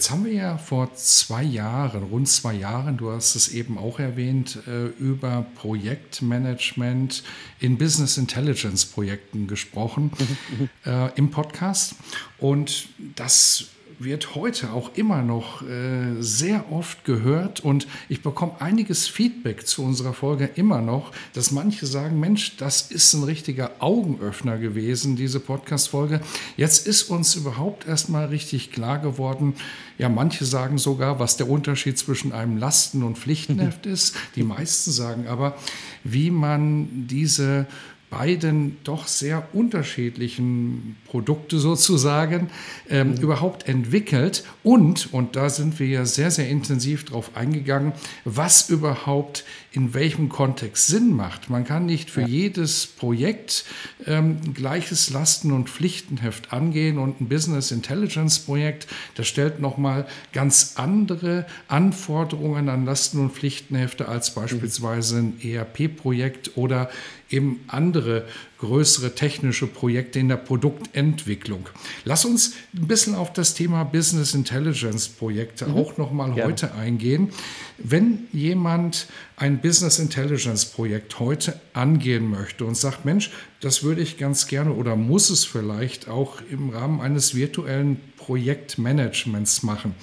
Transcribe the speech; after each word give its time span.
Jetzt 0.00 0.10
haben 0.10 0.24
wir 0.24 0.32
ja 0.32 0.56
vor 0.56 0.94
zwei 0.94 1.42
Jahren, 1.42 2.04
rund 2.04 2.26
zwei 2.26 2.54
Jahren, 2.54 2.96
du 2.96 3.10
hast 3.10 3.34
es 3.34 3.48
eben 3.48 3.76
auch 3.76 3.98
erwähnt, 3.98 4.58
äh, 4.66 4.86
über 4.98 5.44
Projektmanagement 5.56 7.22
in 7.58 7.76
Business 7.76 8.16
Intelligence 8.16 8.86
Projekten 8.86 9.46
gesprochen 9.46 10.10
äh, 10.86 11.14
im 11.16 11.30
Podcast. 11.30 11.96
Und 12.38 12.88
das 13.14 13.66
wird 14.00 14.34
heute 14.34 14.72
auch 14.72 14.90
immer 14.94 15.22
noch 15.22 15.62
äh, 15.62 16.20
sehr 16.20 16.72
oft 16.72 17.04
gehört 17.04 17.60
und 17.60 17.86
ich 18.08 18.22
bekomme 18.22 18.60
einiges 18.60 19.06
Feedback 19.06 19.66
zu 19.66 19.84
unserer 19.84 20.14
Folge 20.14 20.48
immer 20.54 20.80
noch, 20.80 21.12
dass 21.34 21.50
manche 21.50 21.86
sagen, 21.86 22.18
Mensch, 22.18 22.56
das 22.56 22.90
ist 22.90 23.12
ein 23.12 23.24
richtiger 23.24 23.72
Augenöffner 23.78 24.56
gewesen, 24.56 25.16
diese 25.16 25.38
Podcast-Folge. 25.38 26.20
Jetzt 26.56 26.86
ist 26.86 27.04
uns 27.04 27.34
überhaupt 27.34 27.86
erstmal 27.86 28.26
richtig 28.26 28.72
klar 28.72 28.98
geworden, 28.98 29.54
ja, 29.98 30.08
manche 30.08 30.46
sagen 30.46 30.78
sogar, 30.78 31.18
was 31.18 31.36
der 31.36 31.50
Unterschied 31.50 31.98
zwischen 31.98 32.32
einem 32.32 32.56
Lasten- 32.56 33.02
und 33.02 33.18
Pflichtenheft 33.18 33.84
ist. 33.86 34.16
Die 34.34 34.42
meisten 34.42 34.92
sagen 34.92 35.26
aber, 35.26 35.58
wie 36.04 36.30
man 36.30 37.06
diese 37.06 37.66
beiden 38.10 38.76
doch 38.84 39.06
sehr 39.06 39.48
unterschiedlichen 39.52 40.96
Produkte 41.06 41.58
sozusagen 41.58 42.50
ähm, 42.88 43.12
mhm. 43.12 43.16
überhaupt 43.18 43.68
entwickelt 43.68 44.44
und, 44.64 45.12
und 45.12 45.36
da 45.36 45.48
sind 45.48 45.78
wir 45.78 45.86
ja 45.86 46.04
sehr, 46.04 46.32
sehr 46.32 46.48
intensiv 46.48 47.04
drauf 47.04 47.30
eingegangen, 47.34 47.92
was 48.24 48.68
überhaupt 48.68 49.44
in 49.72 49.94
welchem 49.94 50.28
Kontext 50.28 50.88
Sinn 50.88 51.14
macht. 51.14 51.48
Man 51.48 51.64
kann 51.64 51.86
nicht 51.86 52.10
für 52.10 52.22
ja. 52.22 52.26
jedes 52.26 52.88
Projekt 52.88 53.64
ähm, 54.06 54.54
gleiches 54.54 55.10
Lasten- 55.10 55.52
und 55.52 55.70
Pflichtenheft 55.70 56.52
angehen 56.52 56.98
und 56.98 57.20
ein 57.20 57.28
Business 57.28 57.70
Intelligence 57.70 58.40
Projekt, 58.40 58.88
das 59.14 59.28
stellt 59.28 59.60
nochmal 59.60 60.08
ganz 60.32 60.72
andere 60.74 61.46
Anforderungen 61.68 62.68
an 62.68 62.84
Lasten- 62.84 63.20
und 63.20 63.32
Pflichtenhefte 63.32 64.08
als 64.08 64.34
mhm. 64.34 64.40
beispielsweise 64.40 65.18
ein 65.18 65.40
ERP-Projekt 65.40 66.56
oder 66.56 66.90
eben 67.30 67.64
andere 67.68 68.26
größere 68.60 69.14
technische 69.14 69.66
Projekte 69.66 70.18
in 70.18 70.28
der 70.28 70.36
Produktentwicklung. 70.36 71.68
Lass 72.04 72.24
uns 72.24 72.52
ein 72.74 72.86
bisschen 72.86 73.14
auf 73.14 73.32
das 73.32 73.54
Thema 73.54 73.84
Business 73.84 74.34
Intelligence 74.34 75.08
Projekte 75.08 75.66
mhm. 75.66 75.76
auch 75.76 75.96
noch 75.96 76.12
mal 76.12 76.34
heute 76.34 76.74
eingehen. 76.74 77.30
Wenn 77.78 78.28
jemand 78.32 79.06
ein 79.36 79.62
Business 79.62 79.98
Intelligence 79.98 80.66
Projekt 80.66 81.18
heute 81.18 81.58
angehen 81.72 82.28
möchte 82.28 82.66
und 82.66 82.76
sagt, 82.76 83.06
Mensch, 83.06 83.30
das 83.60 83.82
würde 83.82 84.02
ich 84.02 84.18
ganz 84.18 84.46
gerne 84.46 84.72
oder 84.72 84.96
muss 84.96 85.30
es 85.30 85.44
vielleicht 85.44 86.08
auch 86.08 86.42
im 86.50 86.70
Rahmen 86.70 87.00
eines 87.00 87.34
virtuellen 87.34 87.98
Projektmanagements 88.18 89.62
machen. 89.62 89.94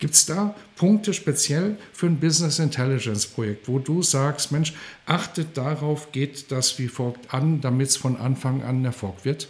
Gibt 0.00 0.14
es 0.14 0.26
da 0.26 0.54
Punkte 0.76 1.14
speziell 1.14 1.78
für 1.92 2.06
ein 2.06 2.18
Business 2.18 2.58
Intelligence 2.58 3.26
Projekt, 3.26 3.68
wo 3.68 3.78
du 3.78 4.02
sagst, 4.02 4.50
Mensch, 4.50 4.74
achtet 5.06 5.56
darauf, 5.56 6.12
geht 6.12 6.50
das 6.50 6.78
wie 6.78 6.88
folgt 6.88 7.32
an, 7.32 7.60
damit 7.60 7.88
es 7.88 7.96
von 8.06 8.16
Anfang 8.18 8.62
an 8.62 8.84
Erfolg 8.84 9.24
wird? 9.24 9.48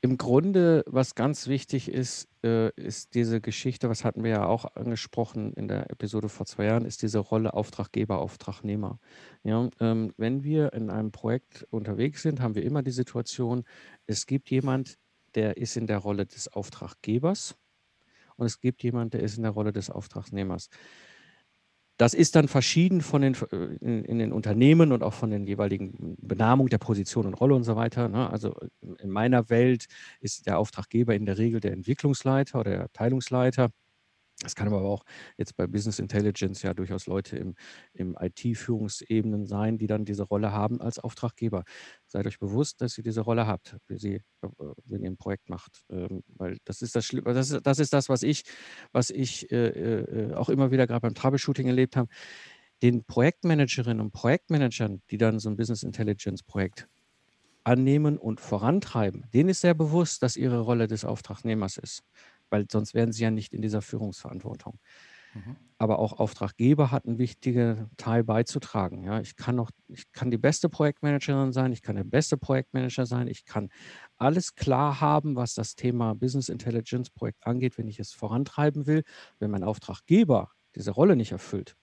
Im 0.00 0.18
Grunde, 0.18 0.82
was 0.88 1.14
ganz 1.14 1.46
wichtig 1.46 1.88
ist, 1.88 2.26
äh, 2.42 2.70
ist 2.70 3.14
diese 3.14 3.40
Geschichte, 3.40 3.88
was 3.88 4.04
hatten 4.04 4.24
wir 4.24 4.30
ja 4.32 4.46
auch 4.46 4.74
angesprochen 4.74 5.52
in 5.52 5.68
der 5.68 5.92
Episode 5.92 6.28
vor 6.28 6.46
zwei 6.46 6.64
Jahren, 6.64 6.84
ist 6.84 7.02
diese 7.02 7.20
Rolle 7.20 7.54
Auftraggeber, 7.54 8.18
Auftragnehmer. 8.18 8.98
Ja, 9.44 9.70
ähm, 9.78 10.12
wenn 10.16 10.42
wir 10.42 10.72
in 10.72 10.90
einem 10.90 11.12
Projekt 11.12 11.64
unterwegs 11.70 12.22
sind, 12.22 12.40
haben 12.40 12.56
wir 12.56 12.64
immer 12.64 12.82
die 12.82 12.90
Situation, 12.90 13.62
es 14.08 14.26
gibt 14.26 14.50
jemand, 14.50 14.98
der 15.36 15.58
ist 15.58 15.76
in 15.76 15.86
der 15.86 15.98
Rolle 15.98 16.26
des 16.26 16.48
Auftraggebers 16.48 17.54
und 18.34 18.46
es 18.46 18.58
gibt 18.58 18.82
jemand, 18.82 19.14
der 19.14 19.22
ist 19.22 19.36
in 19.36 19.44
der 19.44 19.52
Rolle 19.52 19.72
des 19.72 19.90
Auftragnehmers. 19.90 20.70
Das 21.96 22.12
ist 22.12 22.34
dann 22.34 22.48
verschieden 22.48 23.02
von 23.02 23.22
den, 23.22 23.34
äh, 23.52 23.56
in, 23.80 24.04
in, 24.04 24.18
den 24.18 24.32
Unternehmen 24.32 24.92
und 24.92 25.02
auch 25.02 25.12
von 25.14 25.30
den 25.30 25.46
jeweiligen 25.46 26.16
Benamungen 26.20 26.70
der 26.70 26.78
Position 26.78 27.26
und 27.26 27.34
Rolle 27.34 27.54
und 27.54 27.64
so 27.64 27.76
weiter. 27.76 28.08
Ne? 28.08 28.28
Also 28.30 28.54
in 28.98 29.10
meiner 29.10 29.48
Welt 29.48 29.86
ist 30.20 30.46
der 30.46 30.58
Auftraggeber 30.58 31.14
in 31.14 31.26
der 31.26 31.38
Regel 31.38 31.60
der 31.60 31.72
Entwicklungsleiter 31.72 32.60
oder 32.60 32.70
der 32.70 32.84
Abteilungsleiter. 32.84 33.70
Das 34.40 34.54
kann 34.54 34.66
aber 34.66 34.82
auch 34.82 35.04
jetzt 35.38 35.56
bei 35.56 35.66
Business 35.66 35.98
Intelligence 35.98 36.62
ja 36.62 36.74
durchaus 36.74 37.06
Leute 37.06 37.36
im, 37.36 37.54
im 37.92 38.16
IT-Führungsebenen 38.20 39.46
sein, 39.46 39.78
die 39.78 39.86
dann 39.86 40.04
diese 40.04 40.24
Rolle 40.24 40.52
haben 40.52 40.80
als 40.80 40.98
Auftraggeber. 40.98 41.64
Seid 42.06 42.26
euch 42.26 42.38
bewusst, 42.38 42.80
dass 42.80 42.98
ihr 42.98 43.04
diese 43.04 43.20
Rolle 43.20 43.46
habt, 43.46 43.76
wie 43.86 43.98
sie, 43.98 44.14
äh, 44.42 44.48
wenn 44.84 45.02
ihr 45.02 45.10
ein 45.10 45.16
Projekt 45.16 45.48
macht. 45.48 45.84
Ähm, 45.88 46.24
weil 46.28 46.58
das 46.64 46.82
ist 46.82 46.96
das, 46.96 47.08
das, 47.08 47.62
das, 47.62 47.78
ist 47.78 47.92
das 47.92 48.08
was 48.08 48.22
ich, 48.22 48.44
was 48.92 49.10
ich 49.10 49.50
äh, 49.52 49.68
äh, 49.68 50.34
auch 50.34 50.48
immer 50.48 50.70
wieder 50.70 50.86
gerade 50.86 51.00
beim 51.00 51.14
Troubleshooting 51.14 51.68
erlebt 51.68 51.96
habe. 51.96 52.08
Den 52.82 53.04
Projektmanagerinnen 53.04 54.00
und 54.00 54.12
Projektmanagern, 54.12 55.00
die 55.10 55.16
dann 55.16 55.38
so 55.38 55.48
ein 55.48 55.56
Business 55.56 55.84
Intelligence 55.84 56.42
Projekt 56.42 56.88
annehmen 57.62 58.18
und 58.18 58.40
vorantreiben, 58.40 59.24
denen 59.32 59.48
ist 59.48 59.62
sehr 59.62 59.72
bewusst, 59.72 60.22
dass 60.22 60.36
ihre 60.36 60.60
Rolle 60.60 60.86
des 60.86 61.04
Auftragnehmers 61.04 61.78
ist 61.78 62.02
weil 62.50 62.66
sonst 62.70 62.94
wären 62.94 63.12
sie 63.12 63.22
ja 63.22 63.30
nicht 63.30 63.52
in 63.54 63.62
dieser 63.62 63.82
Führungsverantwortung. 63.82 64.78
Mhm. 65.34 65.56
Aber 65.78 65.98
auch 65.98 66.12
Auftraggeber 66.14 66.90
hat 66.90 67.06
einen 67.06 67.18
wichtigen 67.18 67.90
Teil 67.96 68.22
beizutragen. 68.24 69.04
Ja, 69.04 69.20
ich 69.20 69.36
kann 69.36 69.56
noch, 69.56 69.70
ich 69.88 70.12
kann 70.12 70.30
die 70.30 70.38
beste 70.38 70.68
Projektmanagerin 70.68 71.52
sein, 71.52 71.72
ich 71.72 71.82
kann 71.82 71.96
der 71.96 72.04
beste 72.04 72.36
Projektmanager 72.36 73.06
sein, 73.06 73.26
ich 73.26 73.44
kann 73.44 73.70
alles 74.16 74.54
klar 74.54 75.00
haben, 75.00 75.36
was 75.36 75.54
das 75.54 75.74
Thema 75.74 76.14
Business 76.14 76.48
Intelligence 76.48 77.10
Projekt 77.10 77.46
angeht, 77.46 77.76
wenn 77.76 77.88
ich 77.88 77.98
es 77.98 78.12
vorantreiben 78.12 78.86
will. 78.86 79.02
Wenn 79.40 79.50
mein 79.50 79.64
Auftraggeber 79.64 80.50
diese 80.76 80.92
Rolle 80.92 81.16
nicht 81.16 81.32
erfüllt, 81.32 81.76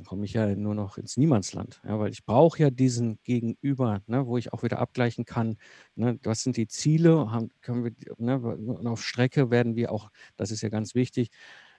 dann 0.00 0.06
komme 0.06 0.24
ich 0.24 0.32
ja 0.32 0.56
nur 0.56 0.74
noch 0.74 0.96
ins 0.96 1.18
Niemandsland. 1.18 1.82
Ja, 1.84 1.98
weil 1.98 2.10
ich 2.10 2.24
brauche 2.24 2.58
ja 2.58 2.70
diesen 2.70 3.18
Gegenüber, 3.22 4.00
ne, 4.06 4.26
wo 4.26 4.38
ich 4.38 4.52
auch 4.54 4.62
wieder 4.62 4.78
abgleichen 4.78 5.26
kann, 5.26 5.58
ne, 5.94 6.18
was 6.22 6.42
sind 6.42 6.56
die 6.56 6.68
Ziele, 6.68 7.30
haben, 7.30 7.50
können 7.60 7.84
wir, 7.84 7.92
ne, 8.16 8.38
und 8.38 8.86
auf 8.86 9.04
Strecke 9.04 9.50
werden 9.50 9.76
wir 9.76 9.92
auch, 9.92 10.10
das 10.36 10.50
ist 10.50 10.62
ja 10.62 10.70
ganz 10.70 10.94
wichtig, 10.94 11.28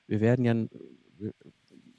wir 0.05 0.21
werden 0.21 0.45
ja, 0.45 0.53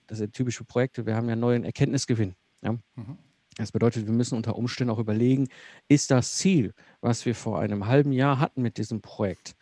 das 0.07 0.19
sind 0.19 0.33
typische 0.33 0.65
Projekte, 0.65 1.07
wir 1.07 1.17
haben 1.17 1.29
ja 1.29 1.35
neuen 1.35 1.65
Erkenntnisgewinn. 1.65 2.37
Ja. 2.63 2.75
Mhm. 2.95 3.19
Das 3.57 3.73
bedeutet, 3.73 4.07
wir 4.07 4.15
müssen 4.15 4.37
unter 4.37 4.55
Umständen 4.55 4.93
auch 4.93 5.01
überlegen, 5.01 5.49
ist 5.89 6.13
das 6.13 6.37
Ziel, 6.37 6.73
was 7.01 7.27
wir 7.27 7.35
vor 7.35 7.59
einem 7.59 7.87
halben 7.87 8.13
Jahr 8.13 8.39
hatten 8.39 8.63
mit 8.63 8.79
diesem 8.79 9.03
Projekt, 9.03 9.57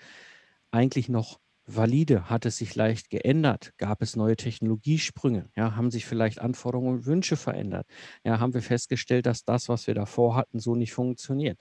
eigentlich 0.70 1.08
noch 1.08 1.39
valide? 1.76 2.28
Hat 2.30 2.46
es 2.46 2.56
sich 2.58 2.74
leicht 2.74 3.10
geändert? 3.10 3.72
Gab 3.78 4.02
es 4.02 4.16
neue 4.16 4.36
Technologiesprünge? 4.36 5.50
Ja, 5.56 5.76
haben 5.76 5.90
sich 5.90 6.06
vielleicht 6.06 6.40
Anforderungen 6.40 6.98
und 6.98 7.06
Wünsche 7.06 7.36
verändert? 7.36 7.86
Ja, 8.24 8.40
haben 8.40 8.54
wir 8.54 8.62
festgestellt, 8.62 9.26
dass 9.26 9.44
das, 9.44 9.68
was 9.68 9.86
wir 9.86 9.94
davor 9.94 10.36
hatten, 10.36 10.58
so 10.60 10.74
nicht 10.74 10.92
funktioniert? 10.92 11.58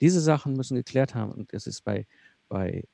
Diese 0.00 0.20
Sachen 0.20 0.54
müssen 0.54 0.76
geklärt 0.76 1.14
haben 1.14 1.32
und 1.32 1.52
es 1.52 1.66
ist 1.66 1.84
bei, 1.84 2.06
bei 2.48 2.84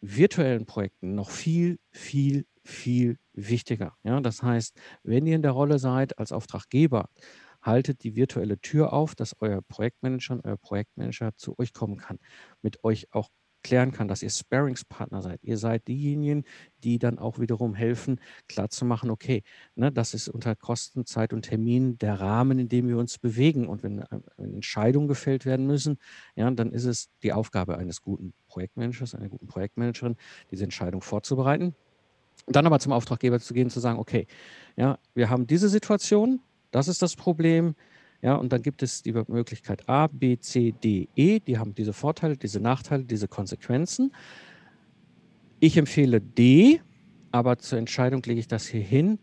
virtuellen 0.00 0.66
Projekten 0.66 1.14
noch 1.14 1.30
viel, 1.30 1.78
viel, 1.92 2.46
viel 2.64 3.18
wichtiger. 3.32 3.96
Ja, 4.04 4.20
das 4.20 4.42
heißt, 4.42 4.76
wenn 5.02 5.26
ihr 5.26 5.36
in 5.36 5.42
der 5.42 5.52
Rolle 5.52 5.78
seid 5.78 6.18
als 6.18 6.32
Auftraggeber, 6.32 7.08
haltet 7.62 8.04
die 8.04 8.14
virtuelle 8.16 8.58
Tür 8.60 8.92
auf, 8.92 9.14
dass 9.14 9.34
euer 9.40 9.62
Projektmanager 9.62 10.34
und 10.34 10.44
euer 10.44 10.56
Projektmanager 10.56 11.32
zu 11.36 11.58
euch 11.58 11.72
kommen 11.72 11.96
kann, 11.98 12.18
mit 12.62 12.84
euch 12.84 13.08
auch 13.12 13.30
klären 13.62 13.92
kann, 13.92 14.08
dass 14.08 14.22
ihr 14.22 14.30
Sparingspartner 14.30 15.22
seid. 15.22 15.42
Ihr 15.42 15.58
seid 15.58 15.88
diejenigen, 15.88 16.44
die 16.84 16.98
dann 16.98 17.18
auch 17.18 17.38
wiederum 17.38 17.74
helfen, 17.74 18.20
klarzumachen, 18.48 19.10
okay, 19.10 19.42
ne, 19.74 19.90
das 19.92 20.14
ist 20.14 20.28
unter 20.28 20.54
Kosten, 20.54 21.06
Zeit 21.06 21.32
und 21.32 21.42
Termin 21.42 21.98
der 21.98 22.20
Rahmen, 22.20 22.58
in 22.58 22.68
dem 22.68 22.88
wir 22.88 22.98
uns 22.98 23.18
bewegen. 23.18 23.68
Und 23.68 23.82
wenn, 23.82 24.00
äh, 24.00 24.20
wenn 24.36 24.54
Entscheidungen 24.54 25.08
gefällt 25.08 25.44
werden 25.44 25.66
müssen, 25.66 25.98
ja, 26.36 26.50
dann 26.50 26.72
ist 26.72 26.84
es 26.84 27.10
die 27.22 27.32
Aufgabe 27.32 27.78
eines 27.78 28.02
guten 28.02 28.32
Projektmanagers, 28.48 29.14
einer 29.14 29.28
guten 29.28 29.46
Projektmanagerin, 29.46 30.16
diese 30.50 30.64
Entscheidung 30.64 31.02
vorzubereiten. 31.02 31.74
Dann 32.46 32.66
aber 32.66 32.78
zum 32.78 32.92
Auftraggeber 32.92 33.40
zu 33.40 33.52
gehen, 33.52 33.70
zu 33.70 33.80
sagen, 33.80 33.98
okay, 33.98 34.26
ja, 34.76 34.98
wir 35.14 35.28
haben 35.28 35.46
diese 35.46 35.68
Situation, 35.68 36.40
das 36.70 36.88
ist 36.88 37.02
das 37.02 37.16
Problem, 37.16 37.74
Ja, 38.20 38.34
und 38.34 38.52
dann 38.52 38.62
gibt 38.62 38.82
es 38.82 39.02
die 39.02 39.12
Möglichkeit 39.12 39.88
A, 39.88 40.08
B, 40.08 40.38
C, 40.38 40.72
D, 40.72 41.08
E. 41.14 41.38
Die 41.38 41.58
haben 41.58 41.74
diese 41.74 41.92
Vorteile, 41.92 42.36
diese 42.36 42.60
Nachteile, 42.60 43.04
diese 43.04 43.28
Konsequenzen. 43.28 44.12
Ich 45.60 45.76
empfehle 45.76 46.20
D, 46.20 46.80
aber 47.30 47.58
zur 47.58 47.78
Entscheidung 47.78 48.22
lege 48.24 48.40
ich 48.40 48.48
das 48.48 48.66
hier 48.66 48.80
hin. 48.80 49.18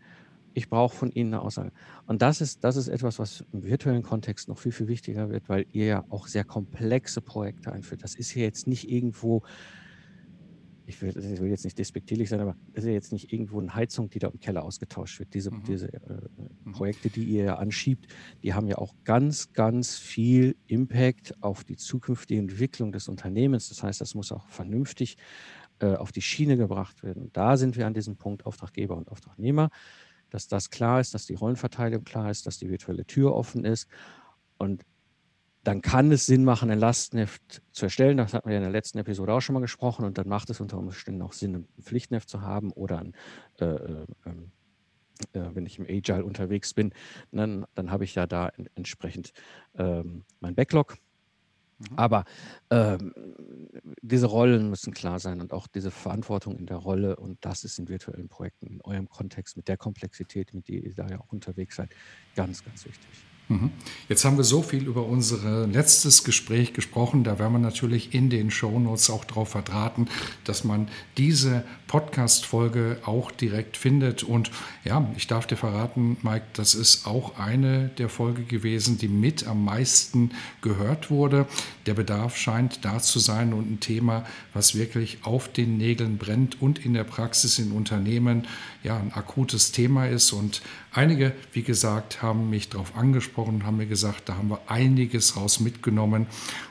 Ich 0.54 0.70
brauche 0.70 0.96
von 0.96 1.10
Ihnen 1.12 1.34
eine 1.34 1.42
Aussage. 1.42 1.72
Und 2.06 2.22
das 2.22 2.40
ist, 2.40 2.64
das 2.64 2.76
ist 2.76 2.88
etwas, 2.88 3.18
was 3.18 3.44
im 3.52 3.64
virtuellen 3.64 4.02
Kontext 4.02 4.48
noch 4.48 4.58
viel, 4.58 4.72
viel 4.72 4.88
wichtiger 4.88 5.28
wird, 5.28 5.50
weil 5.50 5.66
ihr 5.72 5.84
ja 5.84 6.04
auch 6.08 6.26
sehr 6.26 6.44
komplexe 6.44 7.20
Projekte 7.20 7.72
einführt. 7.72 8.02
Das 8.02 8.14
ist 8.14 8.30
hier 8.30 8.44
jetzt 8.44 8.66
nicht 8.66 8.90
irgendwo 8.90 9.42
ich 10.86 11.02
will, 11.02 11.08
ich 11.08 11.40
will, 11.40 11.50
jetzt 11.50 11.64
nicht 11.64 11.78
despektierlich 11.78 12.28
sein, 12.28 12.40
aber 12.40 12.56
es 12.72 12.84
ist 12.84 12.88
ja 12.88 12.92
jetzt 12.92 13.12
nicht 13.12 13.32
irgendwo 13.32 13.60
eine 13.60 13.74
Heizung, 13.74 14.08
die 14.08 14.18
da 14.18 14.28
im 14.28 14.38
Keller 14.38 14.62
ausgetauscht 14.62 15.18
wird. 15.18 15.34
Diese, 15.34 15.50
mhm. 15.50 15.64
diese 15.64 15.92
äh, 15.92 15.98
mhm. 16.64 16.72
Projekte, 16.72 17.10
die 17.10 17.24
ihr 17.24 17.44
ja 17.44 17.56
anschiebt, 17.56 18.06
die 18.42 18.54
haben 18.54 18.68
ja 18.68 18.78
auch 18.78 18.94
ganz, 19.04 19.52
ganz 19.52 19.98
viel 19.98 20.56
Impact 20.66 21.42
auf 21.42 21.64
die 21.64 21.76
zukünftige 21.76 22.40
Entwicklung 22.40 22.92
des 22.92 23.08
Unternehmens. 23.08 23.68
Das 23.68 23.82
heißt, 23.82 24.00
das 24.00 24.14
muss 24.14 24.30
auch 24.30 24.48
vernünftig 24.48 25.16
äh, 25.80 25.94
auf 25.94 26.12
die 26.12 26.22
Schiene 26.22 26.56
gebracht 26.56 27.02
werden. 27.02 27.24
Und 27.24 27.36
da 27.36 27.56
sind 27.56 27.76
wir 27.76 27.86
an 27.86 27.94
diesem 27.94 28.16
Punkt 28.16 28.46
Auftraggeber 28.46 28.96
und 28.96 29.10
Auftragnehmer, 29.10 29.70
dass 30.30 30.46
das 30.48 30.70
klar 30.70 31.00
ist, 31.00 31.14
dass 31.14 31.26
die 31.26 31.34
Rollenverteilung 31.34 32.04
klar 32.04 32.30
ist, 32.30 32.46
dass 32.46 32.58
die 32.58 32.70
virtuelle 32.70 33.04
Tür 33.04 33.34
offen 33.34 33.64
ist. 33.64 33.88
Und 34.58 34.84
dann 35.66 35.82
kann 35.82 36.12
es 36.12 36.26
Sinn 36.26 36.44
machen, 36.44 36.70
ein 36.70 36.78
Lastenheft 36.78 37.60
zu 37.72 37.86
erstellen. 37.86 38.18
Das 38.18 38.34
hatten 38.34 38.48
wir 38.48 38.54
ja 38.54 38.58
in 38.58 38.64
der 38.64 38.72
letzten 38.72 38.98
Episode 38.98 39.32
auch 39.32 39.40
schon 39.40 39.54
mal 39.54 39.60
gesprochen. 39.60 40.04
Und 40.04 40.16
dann 40.16 40.28
macht 40.28 40.48
es 40.48 40.60
unter 40.60 40.78
Umständen 40.78 41.22
auch 41.22 41.32
Sinn, 41.32 41.56
ein 41.56 41.68
Pflichtenheft 41.82 42.28
zu 42.28 42.40
haben 42.40 42.70
oder 42.70 43.00
ein, 43.00 43.14
äh, 43.58 43.64
äh, 43.64 44.06
ähm, 44.26 44.52
äh, 45.32 45.40
wenn 45.54 45.66
ich 45.66 45.80
im 45.80 45.86
Agile 45.86 46.24
unterwegs 46.24 46.72
bin, 46.72 46.92
dann, 47.32 47.66
dann 47.74 47.90
habe 47.90 48.04
ich 48.04 48.14
ja 48.14 48.28
da 48.28 48.46
in, 48.46 48.68
entsprechend 48.76 49.32
ähm, 49.76 50.22
mein 50.38 50.54
Backlog. 50.54 50.98
Mhm. 51.78 51.86
Aber 51.96 52.24
ähm, 52.70 53.12
diese 54.02 54.26
Rollen 54.26 54.70
müssen 54.70 54.94
klar 54.94 55.18
sein 55.18 55.40
und 55.40 55.52
auch 55.52 55.66
diese 55.66 55.90
Verantwortung 55.90 56.56
in 56.58 56.66
der 56.66 56.76
Rolle. 56.76 57.16
Und 57.16 57.44
das 57.44 57.64
ist 57.64 57.80
in 57.80 57.88
virtuellen 57.88 58.28
Projekten, 58.28 58.68
in 58.68 58.82
eurem 58.82 59.08
Kontext, 59.08 59.56
mit 59.56 59.66
der 59.66 59.76
Komplexität, 59.76 60.54
mit 60.54 60.68
der 60.68 60.84
ihr 60.84 60.94
da 60.94 61.08
ja 61.08 61.18
auch 61.18 61.32
unterwegs 61.32 61.74
seid, 61.74 61.90
ganz, 62.36 62.64
ganz 62.64 62.84
wichtig. 62.84 63.26
Mhm. 63.48 63.70
Jetzt 64.08 64.24
haben 64.24 64.36
wir 64.36 64.44
so 64.44 64.60
viel 64.60 64.86
über 64.86 65.06
unser 65.06 65.68
letztes 65.68 66.24
Gespräch 66.24 66.72
gesprochen. 66.72 67.22
Da 67.22 67.38
werden 67.38 67.52
wir 67.52 67.58
natürlich 67.60 68.12
in 68.12 68.28
den 68.28 68.50
Shownotes 68.50 69.08
auch 69.08 69.24
darauf 69.24 69.50
verdrahten, 69.50 70.08
dass 70.44 70.64
man 70.64 70.88
diese 71.16 71.62
Podcast-Folge 71.86 72.98
auch 73.04 73.30
direkt 73.30 73.76
findet. 73.76 74.24
Und 74.24 74.50
ja, 74.84 75.08
ich 75.16 75.28
darf 75.28 75.46
dir 75.46 75.56
verraten, 75.56 76.16
Mike, 76.22 76.46
das 76.54 76.74
ist 76.74 77.06
auch 77.06 77.38
eine 77.38 77.88
der 77.98 78.08
Folge 78.08 78.42
gewesen, 78.42 78.98
die 78.98 79.08
mit 79.08 79.46
am 79.46 79.64
meisten 79.64 80.32
gehört 80.60 81.10
wurde. 81.10 81.46
Der 81.86 81.94
Bedarf 81.94 82.36
scheint 82.36 82.84
da 82.84 82.98
zu 82.98 83.20
sein 83.20 83.52
und 83.52 83.70
ein 83.70 83.80
Thema, 83.80 84.24
was 84.54 84.74
wirklich 84.74 85.18
auf 85.22 85.52
den 85.52 85.76
Nägeln 85.76 86.18
brennt 86.18 86.60
und 86.60 86.84
in 86.84 86.94
der 86.94 87.04
Praxis 87.04 87.60
in 87.60 87.70
Unternehmen 87.70 88.48
ja 88.86 88.96
ein 88.96 89.12
akutes 89.12 89.72
Thema 89.72 90.06
ist. 90.06 90.32
Und 90.32 90.62
einige, 90.92 91.32
wie 91.52 91.62
gesagt, 91.62 92.22
haben 92.22 92.48
mich 92.48 92.68
darauf 92.70 92.96
angesprochen, 92.96 93.66
haben 93.66 93.76
mir 93.76 93.86
gesagt, 93.86 94.28
da 94.28 94.36
haben 94.36 94.48
wir 94.48 94.60
einiges 94.68 95.36
raus 95.36 95.60
mitgenommen 95.60 96.26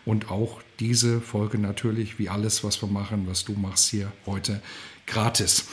und 0.05 0.31
auch 0.31 0.61
diese 0.79 1.21
Folge 1.21 1.59
natürlich, 1.59 2.17
wie 2.17 2.29
alles, 2.29 2.63
was 2.63 2.81
wir 2.81 2.89
machen, 2.89 3.27
was 3.27 3.45
du 3.45 3.53
machst 3.53 3.89
hier 3.89 4.11
heute, 4.25 4.61
gratis. 5.05 5.67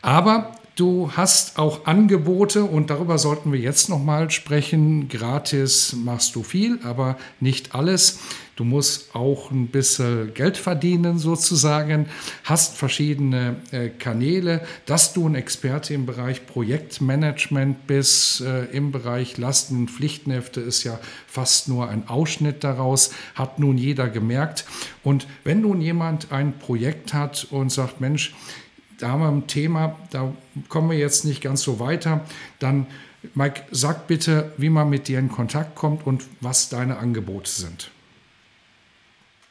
Aber 0.00 0.54
Du 0.80 1.12
hast 1.14 1.58
auch 1.58 1.84
Angebote 1.84 2.64
und 2.64 2.88
darüber 2.88 3.18
sollten 3.18 3.52
wir 3.52 3.60
jetzt 3.60 3.90
noch 3.90 4.02
mal 4.02 4.30
sprechen. 4.30 5.10
Gratis 5.10 5.94
machst 5.94 6.34
du 6.36 6.42
viel, 6.42 6.78
aber 6.84 7.18
nicht 7.38 7.74
alles. 7.74 8.20
Du 8.56 8.64
musst 8.64 9.14
auch 9.14 9.50
ein 9.50 9.66
bisschen 9.66 10.32
Geld 10.32 10.56
verdienen 10.56 11.18
sozusagen, 11.18 12.06
hast 12.44 12.78
verschiedene 12.78 13.56
äh, 13.72 13.90
Kanäle, 13.90 14.62
dass 14.86 15.12
du 15.12 15.28
ein 15.28 15.34
Experte 15.34 15.92
im 15.92 16.06
Bereich 16.06 16.46
Projektmanagement 16.46 17.86
bist, 17.86 18.40
äh, 18.40 18.64
im 18.66 18.90
Bereich 18.90 19.36
Lasten- 19.36 19.76
und 19.76 19.90
Pflichtenhefte 19.90 20.62
ist 20.62 20.84
ja 20.84 20.98
fast 21.26 21.68
nur 21.68 21.90
ein 21.90 22.08
Ausschnitt 22.08 22.64
daraus, 22.64 23.12
hat 23.34 23.58
nun 23.58 23.76
jeder 23.76 24.08
gemerkt. 24.08 24.64
Und 25.02 25.26
wenn 25.44 25.60
nun 25.60 25.82
jemand 25.82 26.32
ein 26.32 26.58
Projekt 26.58 27.12
hat 27.12 27.46
und 27.50 27.70
sagt, 27.70 28.00
Mensch, 28.00 28.34
da 29.00 29.08
haben 29.10 29.20
wir 29.20 29.28
ein 29.28 29.46
Thema, 29.46 29.96
da 30.10 30.32
kommen 30.68 30.90
wir 30.90 30.98
jetzt 30.98 31.24
nicht 31.24 31.40
ganz 31.40 31.62
so 31.62 31.80
weiter. 31.80 32.24
Dann, 32.58 32.86
Mike, 33.34 33.62
sag 33.70 34.06
bitte, 34.06 34.52
wie 34.56 34.70
man 34.70 34.88
mit 34.90 35.08
dir 35.08 35.18
in 35.18 35.30
Kontakt 35.30 35.74
kommt 35.74 36.06
und 36.06 36.24
was 36.40 36.68
deine 36.68 36.98
Angebote 36.98 37.50
sind. 37.50 37.90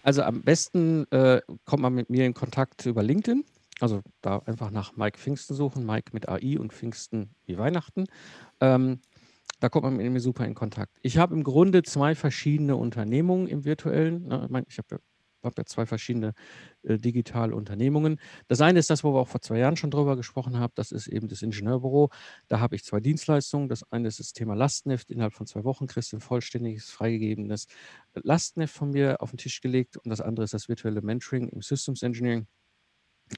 Also 0.04 0.24
am 0.24 0.42
besten 0.42 1.06
äh, 1.12 1.42
kommt 1.66 1.82
man 1.82 1.94
mit 1.94 2.10
mir 2.10 2.26
in 2.26 2.34
Kontakt 2.34 2.86
über 2.86 3.04
LinkedIn. 3.04 3.44
Also 3.80 4.02
da 4.22 4.40
einfach 4.46 4.72
nach 4.72 4.96
Mike 4.96 5.18
Pfingsten 5.18 5.56
suchen, 5.56 5.86
Mike 5.86 6.12
mit 6.14 6.28
AI 6.28 6.58
und 6.60 6.74
Pfingsten 6.74 7.30
wie 7.46 7.58
Weihnachten. 7.58 8.06
Ähm, 8.60 9.00
da 9.60 9.70
kommt 9.70 9.84
man 9.84 9.98
mit 9.98 10.10
mir 10.12 10.20
super 10.20 10.46
in 10.46 10.56
Kontakt. 10.56 10.98
Ich 11.02 11.18
habe 11.18 11.36
im 11.36 11.44
Grunde 11.44 11.84
zwei 11.84 12.16
verschiedene 12.16 12.76
Unternehmungen 12.76 13.48
im 13.48 13.66
virtuellen. 13.66 14.28
Ne? 14.28 14.64
Ich 14.68 14.78
habe 14.78 15.00
habe 15.44 15.56
ja 15.58 15.66
zwei 15.66 15.86
verschiedene 15.86 16.34
äh, 16.84 16.98
digitale 16.98 17.56
Unternehmungen. 17.56 18.20
Das 18.48 18.62
eine 18.62 18.80
ist 18.80 18.90
das, 18.90 19.04
wo 19.04 19.14
wir 19.14 19.20
auch 19.20 19.28
vor 19.28 19.42
zwei 19.42 19.60
Jahren 19.60 19.76
schon 19.76 19.92
drüber 19.92 20.16
gesprochen 20.16 20.60
haben. 20.60 20.74
Das 20.76 20.92
ist 20.92 21.08
eben 21.08 21.28
das 21.28 21.42
Ingenieurbüro. 21.42 22.10
Da 22.48 22.60
habe 22.60 22.76
ich 22.76 22.84
zwei 22.84 23.00
Dienstleistungen. 23.00 23.70
Das 23.70 23.84
eine 23.92 24.08
ist 24.08 24.20
das 24.20 24.34
Thema 24.34 24.56
Lastenheft. 24.56 25.12
Innerhalb 25.12 25.34
von 25.34 25.48
zwei 25.48 25.64
Wochen 25.64 25.88
kriegst 25.88 26.12
du 26.12 26.18
ein 26.18 26.22
vollständiges, 26.22 26.90
freigegebenes 26.90 27.68
Lastenheft 28.14 28.76
von 28.76 28.92
mir 28.92 29.22
auf 29.22 29.32
den 29.32 29.38
Tisch 29.38 29.62
gelegt. 29.62 29.98
Und 29.98 30.10
das 30.10 30.22
andere 30.22 30.44
ist 30.44 30.54
das 30.54 30.70
virtuelle 30.70 31.02
Mentoring 31.02 31.48
im 31.50 31.62
Systems 31.62 32.04
Engineering, 32.04 32.48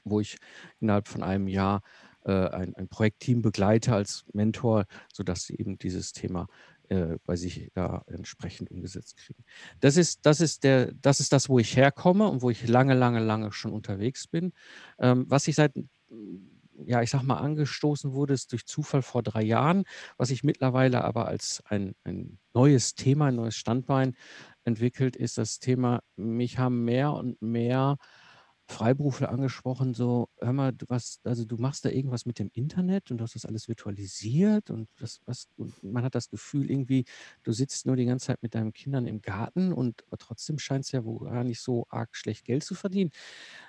wo 0.04 0.20
ich 0.20 0.38
innerhalb 0.80 1.08
von 1.08 1.22
einem 1.22 1.48
Jahr 1.48 1.82
äh, 2.24 2.32
ein, 2.32 2.74
ein 2.76 2.88
Projektteam 2.88 3.42
begleite 3.42 3.94
als 3.94 4.24
Mentor, 4.32 4.86
sodass 5.12 5.42
sie 5.42 5.56
eben 5.56 5.78
dieses 5.78 6.12
Thema 6.12 6.46
äh, 6.92 7.18
bei 7.24 7.36
sich 7.36 7.70
da 7.74 8.04
entsprechend 8.06 8.70
umgesetzt 8.70 9.16
kriegen. 9.16 9.44
Das 9.80 9.96
ist, 9.96 10.26
das, 10.26 10.40
ist 10.40 10.62
der, 10.62 10.92
das 10.92 11.20
ist 11.20 11.32
das, 11.32 11.48
wo 11.48 11.58
ich 11.58 11.74
herkomme 11.74 12.28
und 12.28 12.42
wo 12.42 12.50
ich 12.50 12.68
lange, 12.68 12.94
lange, 12.94 13.20
lange 13.20 13.50
schon 13.52 13.72
unterwegs 13.72 14.26
bin. 14.26 14.52
Ähm, 14.98 15.24
was 15.28 15.48
ich 15.48 15.54
seit 15.54 15.72
ja, 16.84 17.00
ich 17.00 17.10
sag 17.10 17.22
mal, 17.22 17.36
angestoßen 17.36 18.12
wurde, 18.12 18.34
ist 18.34 18.52
durch 18.52 18.66
Zufall 18.66 19.02
vor 19.02 19.22
drei 19.22 19.42
Jahren, 19.42 19.84
was 20.16 20.28
sich 20.28 20.42
mittlerweile 20.42 21.04
aber 21.04 21.28
als 21.28 21.62
ein, 21.66 21.94
ein 22.04 22.38
neues 22.54 22.94
Thema, 22.94 23.26
ein 23.26 23.36
neues 23.36 23.54
Standbein 23.54 24.16
entwickelt, 24.64 25.16
ist 25.16 25.38
das 25.38 25.60
Thema, 25.60 26.02
mich 26.16 26.58
haben 26.58 26.84
mehr 26.84 27.12
und 27.12 27.40
mehr 27.40 27.96
Freiberufler 28.72 29.30
angesprochen, 29.30 29.94
so, 29.94 30.28
hör 30.40 30.52
mal, 30.52 30.72
du, 30.72 30.86
was, 30.88 31.20
also 31.24 31.44
du 31.44 31.56
machst 31.56 31.84
da 31.84 31.90
irgendwas 31.90 32.26
mit 32.26 32.38
dem 32.38 32.50
Internet 32.52 33.10
und 33.10 33.18
du 33.18 33.24
hast 33.24 33.34
das 33.34 33.46
alles 33.46 33.68
virtualisiert 33.68 34.70
und 34.70 34.88
das, 34.98 35.20
was, 35.26 35.48
und 35.56 35.82
man 35.82 36.02
hat 36.04 36.14
das 36.14 36.28
Gefühl, 36.30 36.70
irgendwie, 36.70 37.04
du 37.42 37.52
sitzt 37.52 37.86
nur 37.86 37.96
die 37.96 38.06
ganze 38.06 38.26
Zeit 38.26 38.42
mit 38.42 38.54
deinen 38.54 38.72
Kindern 38.72 39.06
im 39.06 39.22
Garten 39.22 39.72
und 39.72 40.04
trotzdem 40.18 40.58
scheint 40.58 40.84
es 40.84 40.92
ja 40.92 41.04
wohl 41.04 41.28
gar 41.28 41.44
nicht 41.44 41.60
so 41.60 41.86
arg 41.90 42.16
schlecht 42.16 42.44
Geld 42.44 42.64
zu 42.64 42.74
verdienen. 42.74 43.10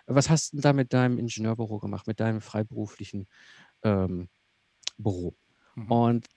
Was 0.07 0.29
hast 0.29 0.53
du 0.53 0.61
da 0.61 0.73
mit 0.73 0.93
deinem 0.93 1.19
Ingenieurbüro 1.19 1.79
gemacht, 1.79 2.07
mit 2.07 2.19
deinem 2.19 2.41
freiberuflichen 2.41 3.27
ähm, 3.83 4.29
Büro? 4.97 5.35
Mhm. 5.75 5.91
Und 5.91 6.27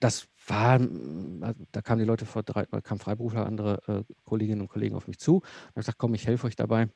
das 0.00 0.28
war, 0.46 0.80
also 0.80 1.64
da 1.72 1.82
kamen 1.82 2.00
die 2.00 2.06
Leute 2.06 2.26
vor 2.26 2.42
drei, 2.42 2.64
kamen 2.66 3.00
Freiberufler, 3.00 3.46
andere 3.46 3.80
äh, 3.86 4.14
Kolleginnen 4.24 4.60
und 4.62 4.68
Kollegen 4.68 4.96
auf 4.96 5.06
mich 5.08 5.18
zu 5.18 5.36
und 5.36 5.44
ich 5.70 5.74
gesagt, 5.76 5.98
komm, 5.98 6.14
ich 6.14 6.26
helfe 6.26 6.46
euch 6.46 6.56
dabei 6.56 6.88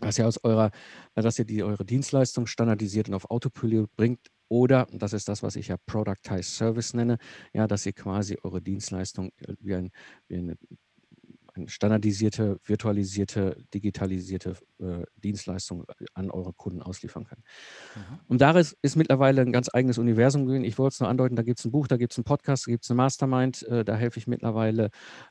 dass 0.00 0.18
ihr 0.18 0.26
aus 0.26 0.42
eurer, 0.42 0.70
dass 1.14 1.38
ihr 1.38 1.44
die 1.44 1.62
eure 1.62 1.84
Dienstleistung 1.84 2.46
standardisiert 2.46 3.08
und 3.08 3.14
auf 3.14 3.30
Autopilot 3.30 3.94
bringt 3.96 4.20
oder, 4.52 4.86
das 4.92 5.14
ist 5.14 5.30
das, 5.30 5.42
was 5.42 5.56
ich 5.56 5.68
ja 5.68 5.76
Productized 5.86 6.54
Service 6.56 6.92
nenne, 6.92 7.16
ja, 7.54 7.66
dass 7.66 7.86
ihr 7.86 7.94
quasi 7.94 8.36
eure 8.42 8.60
Dienstleistung 8.60 9.32
äh, 9.38 9.54
wie, 9.60 9.74
ein, 9.74 9.90
wie 10.28 10.36
eine, 10.36 10.58
eine, 11.54 11.70
standardisierte, 11.70 12.60
virtualisierte, 12.62 13.64
digitalisierte 13.72 14.56
äh, 14.78 15.04
Dienstleistung 15.16 15.86
an 16.12 16.30
eure 16.30 16.52
Kunden 16.52 16.82
ausliefern 16.82 17.24
könnt. 17.24 17.42
Mhm. 17.94 18.18
Und 18.28 18.42
darin 18.42 18.66
ist 18.82 18.96
mittlerweile 18.96 19.40
ein 19.40 19.52
ganz 19.52 19.70
eigenes 19.72 19.96
Universum 19.96 20.44
gewesen. 20.44 20.64
Ich 20.64 20.76
wollte 20.76 20.92
es 20.92 21.00
nur 21.00 21.08
andeuten, 21.08 21.36
da 21.36 21.42
gibt 21.42 21.58
es 21.58 21.64
ein 21.64 21.72
Buch, 21.72 21.88
da 21.88 21.96
gibt 21.96 22.12
es 22.12 22.18
einen 22.18 22.24
Podcast, 22.24 22.66
da 22.66 22.72
gibt 22.72 22.84
es 22.84 22.90
eine 22.90 22.98
Mastermind, 22.98 23.62
äh, 23.68 23.86
da 23.86 23.96
helfe 23.96 24.18
ich 24.18 24.26
mittlerweile 24.26 24.90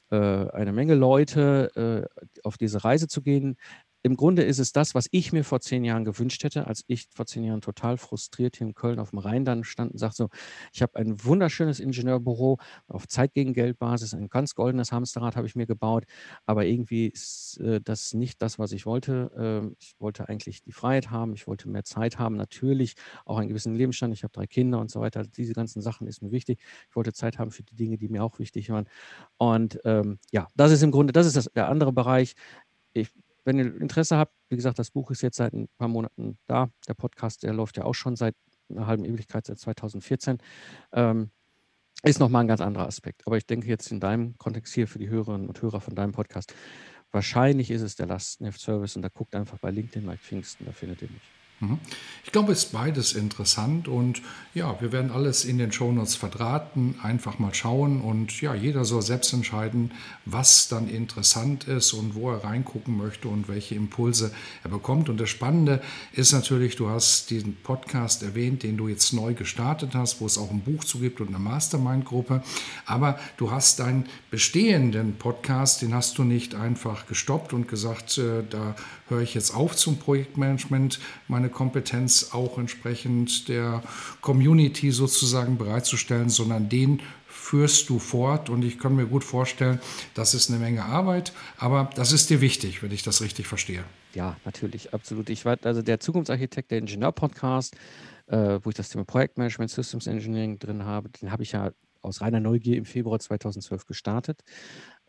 äh, 0.09 0.17
eine 0.17 0.73
Menge 0.73 0.95
Leute, 0.95 2.07
äh, 2.09 2.39
auf 2.43 2.57
diese 2.57 2.83
Reise 2.83 3.07
zu 3.07 3.21
gehen 3.21 3.55
im 4.03 4.15
Grunde 4.15 4.43
ist 4.43 4.59
es 4.59 4.71
das, 4.71 4.95
was 4.95 5.07
ich 5.11 5.31
mir 5.33 5.43
vor 5.43 5.59
zehn 5.59 5.83
Jahren 5.83 6.05
gewünscht 6.05 6.43
hätte, 6.43 6.67
als 6.67 6.83
ich 6.87 7.07
vor 7.13 7.25
zehn 7.25 7.43
Jahren 7.43 7.61
total 7.61 7.97
frustriert 7.97 8.57
hier 8.57 8.67
in 8.67 8.73
Köln 8.73 8.99
auf 8.99 9.11
dem 9.11 9.19
Rhein 9.19 9.45
dann 9.45 9.63
stand 9.63 9.91
und 9.91 9.97
sagte 9.97 10.17
so, 10.17 10.29
ich 10.73 10.81
habe 10.81 10.95
ein 10.97 11.23
wunderschönes 11.23 11.79
Ingenieurbüro 11.79 12.57
auf 12.87 13.07
Zeit 13.07 13.33
gegen 13.33 13.53
Geldbasis, 13.53 14.13
ein 14.13 14.29
ganz 14.29 14.55
goldenes 14.55 14.91
Hamsterrad 14.91 15.35
habe 15.35 15.47
ich 15.47 15.55
mir 15.55 15.67
gebaut, 15.67 16.05
aber 16.45 16.65
irgendwie 16.65 17.07
ist 17.07 17.59
äh, 17.59 17.79
das 17.81 18.13
nicht 18.13 18.41
das, 18.41 18.59
was 18.59 18.71
ich 18.71 18.85
wollte. 18.85 19.31
Ähm, 19.37 19.75
ich 19.79 19.95
wollte 19.99 20.29
eigentlich 20.29 20.63
die 20.63 20.71
Freiheit 20.71 21.11
haben, 21.11 21.33
ich 21.33 21.47
wollte 21.47 21.69
mehr 21.69 21.83
Zeit 21.83 22.19
haben, 22.19 22.35
natürlich 22.35 22.95
auch 23.25 23.37
einen 23.37 23.49
gewissen 23.49 23.75
Lebensstand. 23.75 24.13
Ich 24.13 24.23
habe 24.23 24.33
drei 24.33 24.47
Kinder 24.47 24.79
und 24.79 24.89
so 24.89 25.01
weiter. 25.01 25.19
Also 25.19 25.31
diese 25.31 25.53
ganzen 25.53 25.81
Sachen 25.81 26.07
ist 26.07 26.21
mir 26.21 26.31
wichtig. 26.31 26.59
Ich 26.89 26.95
wollte 26.95 27.13
Zeit 27.13 27.37
haben 27.39 27.51
für 27.51 27.63
die 27.63 27.75
Dinge, 27.75 27.97
die 27.97 28.09
mir 28.09 28.23
auch 28.23 28.39
wichtig 28.39 28.69
waren. 28.69 28.87
Und 29.37 29.79
ähm, 29.85 30.19
ja, 30.31 30.47
das 30.55 30.71
ist 30.71 30.83
im 30.83 30.91
Grunde, 30.91 31.13
das 31.13 31.27
ist 31.27 31.35
das, 31.35 31.49
der 31.53 31.69
andere 31.69 31.93
Bereich. 31.93 32.35
Ich 32.93 33.09
wenn 33.43 33.57
ihr 33.57 33.81
Interesse 33.81 34.17
habt, 34.17 34.33
wie 34.49 34.55
gesagt, 34.55 34.79
das 34.79 34.91
Buch 34.91 35.11
ist 35.11 35.21
jetzt 35.21 35.37
seit 35.37 35.53
ein 35.53 35.67
paar 35.77 35.87
Monaten 35.87 36.37
da. 36.47 36.69
Der 36.87 36.93
Podcast, 36.93 37.43
der 37.43 37.53
läuft 37.53 37.77
ja 37.77 37.83
auch 37.83 37.95
schon 37.95 38.15
seit 38.15 38.35
einer 38.69 38.87
halben 38.87 39.05
Ewigkeit, 39.05 39.45
seit 39.45 39.59
2014. 39.59 40.37
Ähm, 40.93 41.31
ist 42.03 42.19
nochmal 42.19 42.43
ein 42.43 42.47
ganz 42.47 42.61
anderer 42.61 42.87
Aspekt. 42.87 43.25
Aber 43.27 43.37
ich 43.37 43.45
denke 43.45 43.67
jetzt 43.67 43.91
in 43.91 43.99
deinem 43.99 44.37
Kontext 44.37 44.73
hier 44.73 44.87
für 44.87 44.99
die 44.99 45.09
Hörerinnen 45.09 45.47
und 45.47 45.61
Hörer 45.61 45.81
von 45.81 45.95
deinem 45.95 46.13
Podcast, 46.13 46.53
wahrscheinlich 47.11 47.69
ist 47.71 47.81
es 47.81 47.95
der 47.95 48.07
Lastenheft-Service 48.07 48.95
und 48.95 49.01
da 49.03 49.09
guckt 49.09 49.35
einfach 49.35 49.59
bei 49.59 49.71
LinkedIn 49.71 50.05
Mike 50.05 50.23
Pfingsten, 50.23 50.65
da 50.65 50.71
findet 50.71 51.01
ihr 51.01 51.09
mich. 51.09 51.40
Mhm. 51.61 51.79
Ich 52.23 52.31
glaube, 52.31 52.51
es 52.51 52.65
ist 52.65 52.71
beides 52.71 53.13
interessant 53.13 53.87
und 53.87 54.21
ja, 54.53 54.79
wir 54.81 54.91
werden 54.91 55.11
alles 55.11 55.45
in 55.45 55.57
den 55.57 55.71
Shownotes 55.71 56.15
verdrahten, 56.15 56.95
einfach 57.01 57.39
mal 57.39 57.53
schauen 57.53 58.01
und 58.01 58.41
ja, 58.41 58.53
jeder 58.53 58.83
soll 58.83 59.01
selbst 59.01 59.31
entscheiden, 59.33 59.91
was 60.25 60.67
dann 60.67 60.89
interessant 60.89 61.65
ist 61.65 61.93
und 61.93 62.15
wo 62.15 62.31
er 62.31 62.43
reingucken 62.43 62.97
möchte 62.97 63.27
und 63.27 63.47
welche 63.47 63.75
Impulse 63.75 64.31
er 64.63 64.69
bekommt. 64.69 65.07
Und 65.07 65.19
das 65.19 65.29
Spannende 65.29 65.81
ist 66.13 66.31
natürlich, 66.31 66.75
du 66.75 66.89
hast 66.89 67.29
diesen 67.29 67.55
Podcast 67.55 68.23
erwähnt, 68.23 68.63
den 68.63 68.77
du 68.77 68.87
jetzt 68.87 69.13
neu 69.13 69.33
gestartet 69.33 69.91
hast, 69.93 70.19
wo 70.19 70.25
es 70.25 70.37
auch 70.37 70.49
ein 70.49 70.61
Buch 70.61 70.83
zu 70.83 70.99
gibt 70.99 71.21
und 71.21 71.29
eine 71.29 71.39
Mastermind-Gruppe, 71.39 72.43
aber 72.85 73.19
du 73.37 73.51
hast 73.51 73.79
deinen 73.79 74.05
bestehenden 74.31 75.15
Podcast, 75.15 75.81
den 75.81 75.93
hast 75.93 76.17
du 76.17 76.23
nicht 76.23 76.55
einfach 76.55 77.05
gestoppt 77.05 77.53
und 77.53 77.67
gesagt, 77.67 78.17
äh, 78.17 78.43
da 78.49 78.75
höre 79.07 79.21
ich 79.21 79.33
jetzt 79.33 79.53
auf 79.53 79.75
zum 79.75 79.97
Projektmanagement, 79.97 80.99
meine 81.27 81.50
Kompetenz 81.51 82.29
auch 82.33 82.57
entsprechend 82.57 83.47
der 83.47 83.83
Community 84.21 84.91
sozusagen 84.91 85.57
bereitzustellen, 85.57 86.29
sondern 86.29 86.69
den 86.69 87.01
führst 87.27 87.89
du 87.89 87.99
fort 87.99 88.49
und 88.49 88.63
ich 88.63 88.79
kann 88.79 88.95
mir 88.95 89.05
gut 89.05 89.23
vorstellen, 89.23 89.79
das 90.13 90.33
ist 90.33 90.49
eine 90.49 90.59
Menge 90.59 90.85
Arbeit, 90.85 91.33
aber 91.57 91.89
das 91.95 92.11
ist 92.11 92.29
dir 92.29 92.41
wichtig, 92.41 92.83
wenn 92.83 92.91
ich 92.91 93.03
das 93.03 93.21
richtig 93.21 93.47
verstehe. 93.47 93.83
Ja, 94.13 94.37
natürlich, 94.45 94.93
absolut. 94.93 95.29
Ich 95.29 95.45
war 95.45 95.57
also 95.63 95.81
der 95.81 95.99
Zukunftsarchitekt, 95.99 96.71
der 96.71 96.79
Ingenieur-Podcast, 96.79 97.75
äh, 98.27 98.59
wo 98.61 98.69
ich 98.69 98.75
das 98.75 98.89
Thema 98.89 99.05
Projektmanagement, 99.05 99.71
Systems 99.71 100.07
Engineering 100.07 100.59
drin 100.59 100.85
habe, 100.85 101.09
den 101.09 101.31
habe 101.31 101.43
ich 101.43 101.53
ja 101.53 101.71
aus 102.01 102.21
reiner 102.21 102.39
Neugier 102.39 102.77
im 102.77 102.85
Februar 102.85 103.19
2012 103.19 103.85
gestartet. 103.85 104.43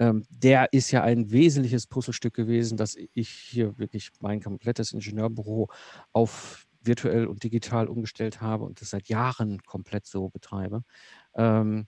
Ähm, 0.03 0.25
der 0.31 0.73
ist 0.73 0.91
ja 0.91 1.05
ein 1.05 1.31
wesentliches 1.31 1.87
Puzzlestück 1.87 2.35
gewesen, 2.35 2.77
dass 2.77 2.97
ich 2.97 3.29
hier 3.29 3.79
wirklich 3.79 4.11
mein 4.19 4.41
komplettes 4.43 4.93
Ingenieurbüro 4.93 5.71
auf 6.13 6.67
virtuell 6.81 7.29
und 7.29 7.45
digital 7.45 7.87
umgestellt 7.87 8.41
habe 8.41 8.65
und 8.65 8.81
das 8.81 8.91
seit 8.91 9.09
Jahren 9.09 9.63
komplett 9.63 10.07
so 10.07 10.29
betreibe. 10.29 10.83
Ähm, 11.37 11.87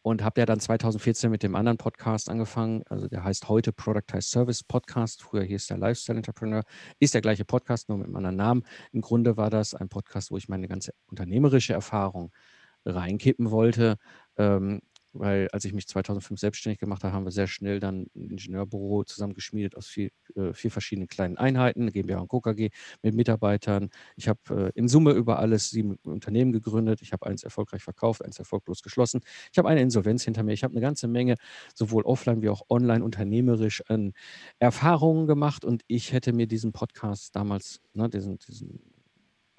und 0.00 0.24
habe 0.24 0.40
ja 0.40 0.46
dann 0.46 0.60
2014 0.60 1.30
mit 1.30 1.42
dem 1.42 1.54
anderen 1.54 1.76
Podcast 1.76 2.30
angefangen. 2.30 2.84
Also 2.88 3.06
der 3.06 3.22
heißt 3.22 3.50
heute 3.50 3.70
Productized 3.70 4.30
Service 4.30 4.64
Podcast. 4.64 5.22
Früher 5.22 5.44
hieß 5.44 5.66
der 5.66 5.76
Lifestyle 5.76 6.16
Entrepreneur. 6.16 6.62
Ist 7.00 7.12
der 7.12 7.20
gleiche 7.20 7.44
Podcast, 7.44 7.90
nur 7.90 7.98
mit 7.98 8.06
einem 8.06 8.16
anderen 8.16 8.36
Namen. 8.36 8.62
Im 8.92 9.02
Grunde 9.02 9.36
war 9.36 9.50
das 9.50 9.74
ein 9.74 9.90
Podcast, 9.90 10.30
wo 10.30 10.38
ich 10.38 10.48
meine 10.48 10.68
ganze 10.68 10.94
unternehmerische 11.06 11.74
Erfahrung 11.74 12.32
reinkippen 12.86 13.50
wollte. 13.50 13.98
Ähm, 14.38 14.80
weil 15.12 15.48
als 15.52 15.64
ich 15.64 15.72
mich 15.72 15.86
2005 15.86 16.40
selbstständig 16.40 16.78
gemacht 16.78 17.04
habe, 17.04 17.12
haben 17.14 17.24
wir 17.24 17.30
sehr 17.30 17.46
schnell 17.46 17.80
dann 17.80 18.06
ein 18.14 18.30
Ingenieurbüro 18.30 19.04
zusammengeschmiedet 19.04 19.76
aus 19.76 19.86
vier, 19.86 20.10
äh, 20.34 20.52
vier 20.52 20.70
verschiedenen 20.70 21.08
kleinen 21.08 21.36
Einheiten, 21.36 21.90
GmbH 21.90 22.20
und 22.20 22.28
Co. 22.28 22.40
KG 22.40 22.70
mit 23.02 23.14
Mitarbeitern. 23.14 23.90
Ich 24.16 24.28
habe 24.28 24.72
äh, 24.74 24.78
in 24.78 24.88
Summe 24.88 25.12
über 25.12 25.38
alles 25.38 25.70
sieben 25.70 25.96
Unternehmen 26.04 26.52
gegründet. 26.52 27.02
Ich 27.02 27.12
habe 27.12 27.26
eins 27.26 27.42
erfolgreich 27.42 27.82
verkauft, 27.82 28.24
eins 28.24 28.38
erfolglos 28.38 28.82
geschlossen. 28.82 29.20
Ich 29.52 29.58
habe 29.58 29.68
eine 29.68 29.82
Insolvenz 29.82 30.24
hinter 30.24 30.42
mir. 30.42 30.52
Ich 30.52 30.64
habe 30.64 30.72
eine 30.72 30.80
ganze 30.80 31.08
Menge 31.08 31.36
sowohl 31.74 32.04
offline 32.04 32.42
wie 32.42 32.48
auch 32.48 32.62
online 32.68 33.04
unternehmerisch 33.04 33.82
an 33.88 34.12
Erfahrungen 34.58 35.26
gemacht 35.26 35.64
und 35.64 35.82
ich 35.86 36.12
hätte 36.12 36.32
mir 36.32 36.46
diesen 36.46 36.72
Podcast 36.72 37.36
damals, 37.36 37.80
ne, 37.94 38.08
diesen, 38.08 38.38
diesen 38.38 38.91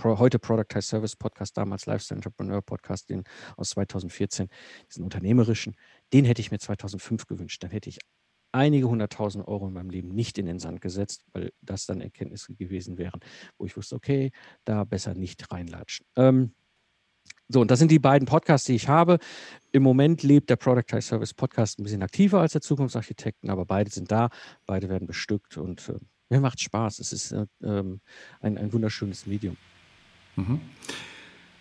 Pro, 0.03 0.19
heute 0.19 0.37
Productized 0.37 0.89
Service 0.89 1.15
Podcast, 1.15 1.55
damals 1.55 1.85
Lifestyle 1.85 2.17
Entrepreneur 2.17 2.61
Podcast, 2.61 3.09
den 3.09 3.23
aus 3.55 3.69
2014, 3.69 4.49
diesen 4.89 5.01
unternehmerischen, 5.01 5.77
den 6.11 6.25
hätte 6.25 6.41
ich 6.41 6.51
mir 6.51 6.59
2005 6.59 7.25
gewünscht. 7.25 7.63
Dann 7.63 7.71
hätte 7.71 7.87
ich 7.87 7.99
einige 8.51 8.89
hunderttausend 8.89 9.47
Euro 9.47 9.65
in 9.65 9.73
meinem 9.73 9.89
Leben 9.89 10.09
nicht 10.09 10.37
in 10.37 10.45
den 10.45 10.59
Sand 10.59 10.81
gesetzt, 10.81 11.23
weil 11.31 11.53
das 11.61 11.85
dann 11.85 12.01
Erkenntnisse 12.01 12.53
gewesen 12.53 12.97
wären, 12.97 13.21
wo 13.57 13.65
ich 13.65 13.77
wusste, 13.77 13.95
okay, 13.95 14.31
da 14.65 14.83
besser 14.83 15.13
nicht 15.13 15.49
reinlatschen. 15.53 16.05
Ähm, 16.17 16.53
so, 17.47 17.61
und 17.61 17.71
das 17.71 17.79
sind 17.79 17.89
die 17.89 17.99
beiden 17.99 18.25
Podcasts, 18.25 18.67
die 18.67 18.75
ich 18.75 18.89
habe. 18.89 19.19
Im 19.71 19.83
Moment 19.83 20.21
lebt 20.21 20.49
der 20.49 20.57
Productized 20.57 21.07
Service 21.07 21.33
Podcast 21.33 21.79
ein 21.79 21.83
bisschen 21.83 22.03
aktiver 22.03 22.41
als 22.41 22.51
der 22.51 22.61
Zukunftsarchitekten, 22.61 23.49
aber 23.49 23.65
beide 23.65 23.89
sind 23.89 24.11
da, 24.11 24.31
beide 24.65 24.89
werden 24.89 25.07
bestückt 25.07 25.55
und 25.55 25.87
äh, 25.87 25.97
mir 26.27 26.41
macht 26.41 26.59
Spaß. 26.59 26.99
Es 26.99 27.13
ist 27.13 27.31
äh, 27.31 27.45
ähm, 27.63 28.01
ein, 28.41 28.57
ein 28.57 28.73
wunderschönes 28.73 29.27
Medium. 29.27 29.55
Mhm. 30.35 30.59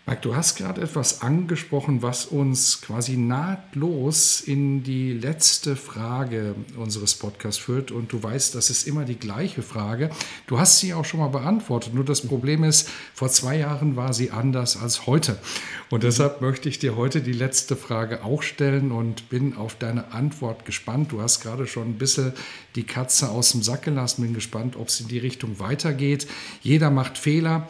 Mike, 0.05 0.19
du 0.19 0.35
hast 0.35 0.57
gerade 0.57 0.81
etwas 0.81 1.21
angesprochen, 1.21 2.01
was 2.01 2.25
uns 2.25 2.81
quasi 2.81 3.15
nahtlos 3.15 4.41
in 4.41 4.83
die 4.83 5.13
letzte 5.13 5.77
Frage 5.77 6.55
unseres 6.75 7.15
Podcasts 7.15 7.57
führt. 7.57 7.89
Und 7.89 8.11
du 8.11 8.21
weißt, 8.21 8.53
das 8.53 8.69
ist 8.69 8.85
immer 8.85 9.05
die 9.05 9.15
gleiche 9.15 9.61
Frage. 9.61 10.09
Du 10.45 10.59
hast 10.59 10.79
sie 10.79 10.93
auch 10.93 11.05
schon 11.05 11.21
mal 11.21 11.29
beantwortet. 11.29 11.93
Nur 11.93 12.03
das 12.03 12.19
Problem 12.19 12.65
ist, 12.65 12.89
vor 13.13 13.29
zwei 13.29 13.59
Jahren 13.59 13.95
war 13.95 14.13
sie 14.13 14.31
anders 14.31 14.75
als 14.75 15.07
heute. 15.07 15.37
Und 15.89 16.03
deshalb 16.03 16.41
möchte 16.41 16.67
ich 16.67 16.79
dir 16.79 16.97
heute 16.97 17.21
die 17.21 17.31
letzte 17.31 17.77
Frage 17.77 18.25
auch 18.25 18.43
stellen 18.43 18.91
und 18.91 19.29
bin 19.29 19.55
auf 19.55 19.75
deine 19.75 20.11
Antwort 20.11 20.65
gespannt. 20.65 21.13
Du 21.13 21.21
hast 21.21 21.39
gerade 21.39 21.65
schon 21.65 21.91
ein 21.91 21.97
bisschen 21.97 22.33
die 22.75 22.83
Katze 22.83 23.29
aus 23.29 23.53
dem 23.53 23.63
Sack 23.63 23.83
gelassen. 23.83 24.23
Bin 24.23 24.33
gespannt, 24.33 24.75
ob 24.75 24.89
es 24.89 24.99
in 24.99 25.07
die 25.07 25.19
Richtung 25.19 25.59
weitergeht. 25.59 26.27
Jeder 26.61 26.91
macht 26.91 27.17
Fehler 27.17 27.69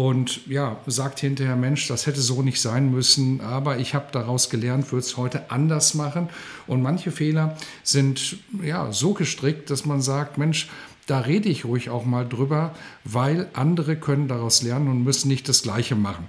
und 0.00 0.46
ja, 0.46 0.78
sagt 0.86 1.20
hinterher, 1.20 1.56
Mensch, 1.56 1.86
das 1.86 2.06
hätte 2.06 2.22
so 2.22 2.40
nicht 2.40 2.58
sein 2.62 2.90
müssen, 2.90 3.42
aber 3.42 3.80
ich 3.80 3.94
habe 3.94 4.06
daraus 4.12 4.48
gelernt, 4.48 4.92
würde 4.92 5.04
es 5.04 5.18
heute 5.18 5.50
anders 5.50 5.92
machen. 5.92 6.30
Und 6.66 6.80
manche 6.80 7.10
Fehler 7.10 7.58
sind 7.82 8.38
ja 8.62 8.92
so 8.92 9.12
gestrickt, 9.12 9.68
dass 9.68 9.84
man 9.84 10.00
sagt, 10.00 10.38
Mensch, 10.38 10.70
da 11.06 11.18
rede 11.18 11.50
ich 11.50 11.66
ruhig 11.66 11.90
auch 11.90 12.06
mal 12.06 12.26
drüber, 12.26 12.74
weil 13.04 13.50
andere 13.52 13.94
können 13.94 14.26
daraus 14.26 14.62
lernen 14.62 14.88
und 14.88 15.04
müssen 15.04 15.28
nicht 15.28 15.46
das 15.50 15.64
Gleiche 15.64 15.96
machen. 15.96 16.26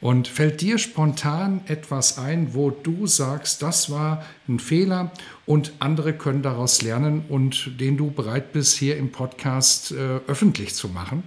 Und 0.00 0.26
fällt 0.26 0.60
dir 0.60 0.78
spontan 0.78 1.60
etwas 1.68 2.18
ein, 2.18 2.52
wo 2.52 2.70
du 2.70 3.06
sagst, 3.06 3.62
das 3.62 3.90
war 3.90 4.24
ein 4.48 4.58
Fehler 4.58 5.12
und 5.46 5.72
andere 5.78 6.14
können 6.14 6.42
daraus 6.42 6.82
lernen 6.82 7.26
und 7.28 7.80
den 7.80 7.96
du 7.96 8.10
bereit 8.10 8.52
bist, 8.52 8.76
hier 8.76 8.96
im 8.96 9.12
Podcast 9.12 9.92
äh, 9.92 10.18
öffentlich 10.26 10.74
zu 10.74 10.88
machen? 10.88 11.22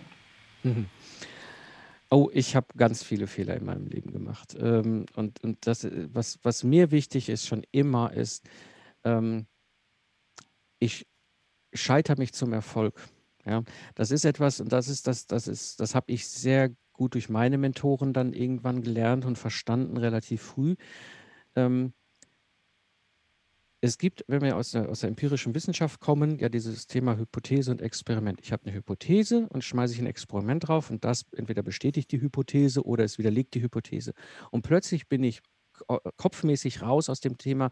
Mhm. 0.63 0.87
Oh, 2.09 2.29
ich 2.33 2.55
habe 2.55 2.67
ganz 2.77 3.03
viele 3.03 3.27
Fehler 3.27 3.55
in 3.57 3.65
meinem 3.65 3.87
Leben 3.87 4.11
gemacht. 4.11 4.55
Ähm, 4.59 5.05
und 5.15 5.43
und 5.43 5.67
das, 5.67 5.83
äh, 5.83 6.07
was, 6.13 6.39
was 6.43 6.63
mir 6.63 6.91
wichtig 6.91 7.29
ist, 7.29 7.47
schon 7.47 7.63
immer, 7.71 8.13
ist, 8.13 8.47
ähm, 9.03 9.47
ich 10.79 11.07
scheitere 11.73 12.17
mich 12.19 12.33
zum 12.33 12.53
Erfolg. 12.53 13.01
Ja, 13.45 13.63
das 13.95 14.11
ist 14.11 14.25
etwas, 14.25 14.59
und 14.61 14.71
das 14.73 14.87
ist, 14.89 15.07
das, 15.07 15.27
das 15.27 15.47
ist, 15.47 15.79
das 15.79 15.95
habe 15.95 16.11
ich 16.11 16.27
sehr 16.27 16.71
gut 16.93 17.13
durch 17.15 17.29
meine 17.29 17.57
Mentoren 17.57 18.13
dann 18.13 18.33
irgendwann 18.33 18.81
gelernt 18.81 19.25
und 19.25 19.37
verstanden, 19.37 19.97
relativ 19.97 20.41
früh. 20.41 20.75
Ähm, 21.55 21.93
es 23.81 23.97
gibt, 23.97 24.23
wenn 24.27 24.41
wir 24.41 24.55
aus 24.57 24.71
der, 24.71 24.89
aus 24.89 25.01
der 25.01 25.09
empirischen 25.09 25.53
Wissenschaft 25.53 25.99
kommen, 25.99 26.39
ja 26.39 26.49
dieses 26.49 26.87
Thema 26.87 27.17
Hypothese 27.17 27.71
und 27.71 27.81
Experiment. 27.81 28.39
Ich 28.41 28.51
habe 28.51 28.65
eine 28.65 28.75
Hypothese 28.75 29.47
und 29.49 29.63
schmeiße 29.63 29.93
ich 29.93 29.99
ein 29.99 30.07
Experiment 30.07 30.67
drauf 30.67 30.89
und 30.89 31.03
das 31.05 31.25
entweder 31.35 31.61
bestätigt 31.61 32.11
die 32.11 32.21
Hypothese 32.21 32.83
oder 32.83 33.03
es 33.03 33.17
widerlegt 33.17 33.53
die 33.53 33.61
Hypothese. 33.61 34.13
Und 34.51 34.63
plötzlich 34.63 35.07
bin 35.07 35.23
ich 35.23 35.41
kopfmäßig 36.17 36.81
raus 36.81 37.07
aus 37.09 37.19
dem 37.19 37.37
Thema, 37.37 37.69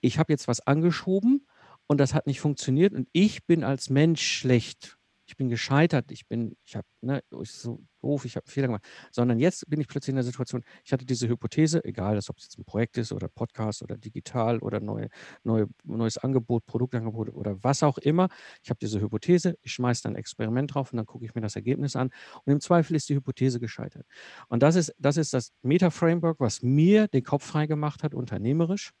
ich 0.00 0.18
habe 0.18 0.32
jetzt 0.32 0.48
was 0.48 0.60
angeschoben 0.60 1.46
und 1.86 1.98
das 1.98 2.12
hat 2.12 2.26
nicht 2.26 2.40
funktioniert 2.40 2.92
und 2.92 3.08
ich 3.12 3.46
bin 3.46 3.64
als 3.64 3.88
Mensch 3.88 4.22
schlecht. 4.22 4.97
Ich 5.28 5.36
bin 5.36 5.50
gescheitert, 5.50 6.10
ich 6.10 6.26
bin, 6.26 6.56
ich 6.64 6.74
habe, 6.74 6.86
ne, 7.02 7.22
ich 7.42 7.52
so 7.52 7.84
doof, 8.00 8.24
ich 8.24 8.34
habe 8.36 8.46
einen 8.46 8.50
Fehler 8.50 8.66
gemacht, 8.68 8.86
sondern 9.10 9.38
jetzt 9.38 9.68
bin 9.68 9.78
ich 9.78 9.86
plötzlich 9.86 10.10
in 10.10 10.16
der 10.16 10.24
Situation, 10.24 10.64
ich 10.84 10.92
hatte 10.92 11.04
diese 11.04 11.28
Hypothese, 11.28 11.84
egal, 11.84 12.16
ob 12.16 12.38
es 12.38 12.44
jetzt 12.44 12.58
ein 12.58 12.64
Projekt 12.64 12.96
ist 12.96 13.12
oder 13.12 13.28
Podcast 13.28 13.82
oder 13.82 13.98
digital 13.98 14.58
oder 14.60 14.80
neue, 14.80 15.10
neue, 15.44 15.68
neues 15.84 16.16
Angebot, 16.16 16.64
Produktangebot 16.64 17.28
oder 17.34 17.62
was 17.62 17.82
auch 17.82 17.98
immer. 17.98 18.28
Ich 18.62 18.70
habe 18.70 18.78
diese 18.80 19.00
Hypothese, 19.00 19.58
ich 19.60 19.72
schmeiße 19.72 20.02
dann 20.04 20.14
ein 20.14 20.16
Experiment 20.16 20.74
drauf 20.74 20.92
und 20.92 20.96
dann 20.96 21.06
gucke 21.06 21.26
ich 21.26 21.34
mir 21.34 21.42
das 21.42 21.56
Ergebnis 21.56 21.94
an 21.94 22.10
und 22.44 22.52
im 22.52 22.60
Zweifel 22.60 22.96
ist 22.96 23.10
die 23.10 23.14
Hypothese 23.14 23.60
gescheitert. 23.60 24.06
Und 24.48 24.62
das 24.62 24.76
ist 24.76 24.94
das, 24.98 25.18
ist 25.18 25.34
das 25.34 25.52
Meta-Framework, 25.60 26.40
was 26.40 26.62
mir 26.62 27.06
den 27.08 27.22
Kopf 27.22 27.44
frei 27.44 27.66
gemacht 27.66 28.02
hat, 28.02 28.14
unternehmerisch. 28.14 28.92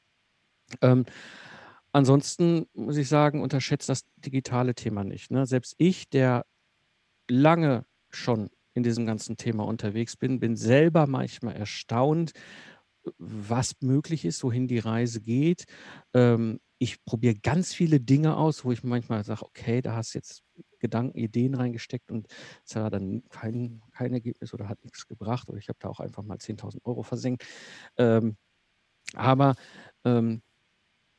Ähm, 0.82 1.06
Ansonsten 1.92 2.66
muss 2.74 2.96
ich 2.96 3.08
sagen, 3.08 3.42
unterschätzt 3.42 3.88
das 3.88 4.04
digitale 4.16 4.74
Thema 4.74 5.04
nicht. 5.04 5.30
Ne? 5.30 5.46
Selbst 5.46 5.74
ich, 5.78 6.08
der 6.08 6.44
lange 7.28 7.84
schon 8.10 8.50
in 8.74 8.82
diesem 8.82 9.06
ganzen 9.06 9.36
Thema 9.36 9.64
unterwegs 9.64 10.16
bin, 10.16 10.40
bin 10.40 10.56
selber 10.56 11.06
manchmal 11.06 11.56
erstaunt, 11.56 12.32
was 13.18 13.74
möglich 13.80 14.24
ist, 14.24 14.44
wohin 14.44 14.68
die 14.68 14.78
Reise 14.78 15.20
geht. 15.20 15.64
Ähm, 16.14 16.60
ich 16.78 17.04
probiere 17.04 17.34
ganz 17.34 17.74
viele 17.74 18.00
Dinge 18.00 18.36
aus, 18.36 18.64
wo 18.64 18.70
ich 18.70 18.84
manchmal 18.84 19.24
sage, 19.24 19.42
okay, 19.42 19.82
da 19.82 19.96
hast 19.96 20.14
jetzt 20.14 20.44
Gedanken, 20.78 21.18
Ideen 21.18 21.54
reingesteckt 21.54 22.12
und 22.12 22.28
es 22.64 22.76
hat 22.76 22.92
dann 22.92 23.24
kein, 23.30 23.82
kein 23.92 24.12
Ergebnis 24.12 24.54
oder 24.54 24.68
hat 24.68 24.84
nichts 24.84 25.06
gebracht 25.08 25.48
oder 25.48 25.58
ich 25.58 25.68
habe 25.68 25.78
da 25.80 25.88
auch 25.88 25.98
einfach 25.98 26.22
mal 26.22 26.38
10.000 26.38 26.84
Euro 26.84 27.02
versenkt. 27.02 27.44
Ähm, 27.96 28.36
aber 29.14 29.56
ähm, 30.04 30.42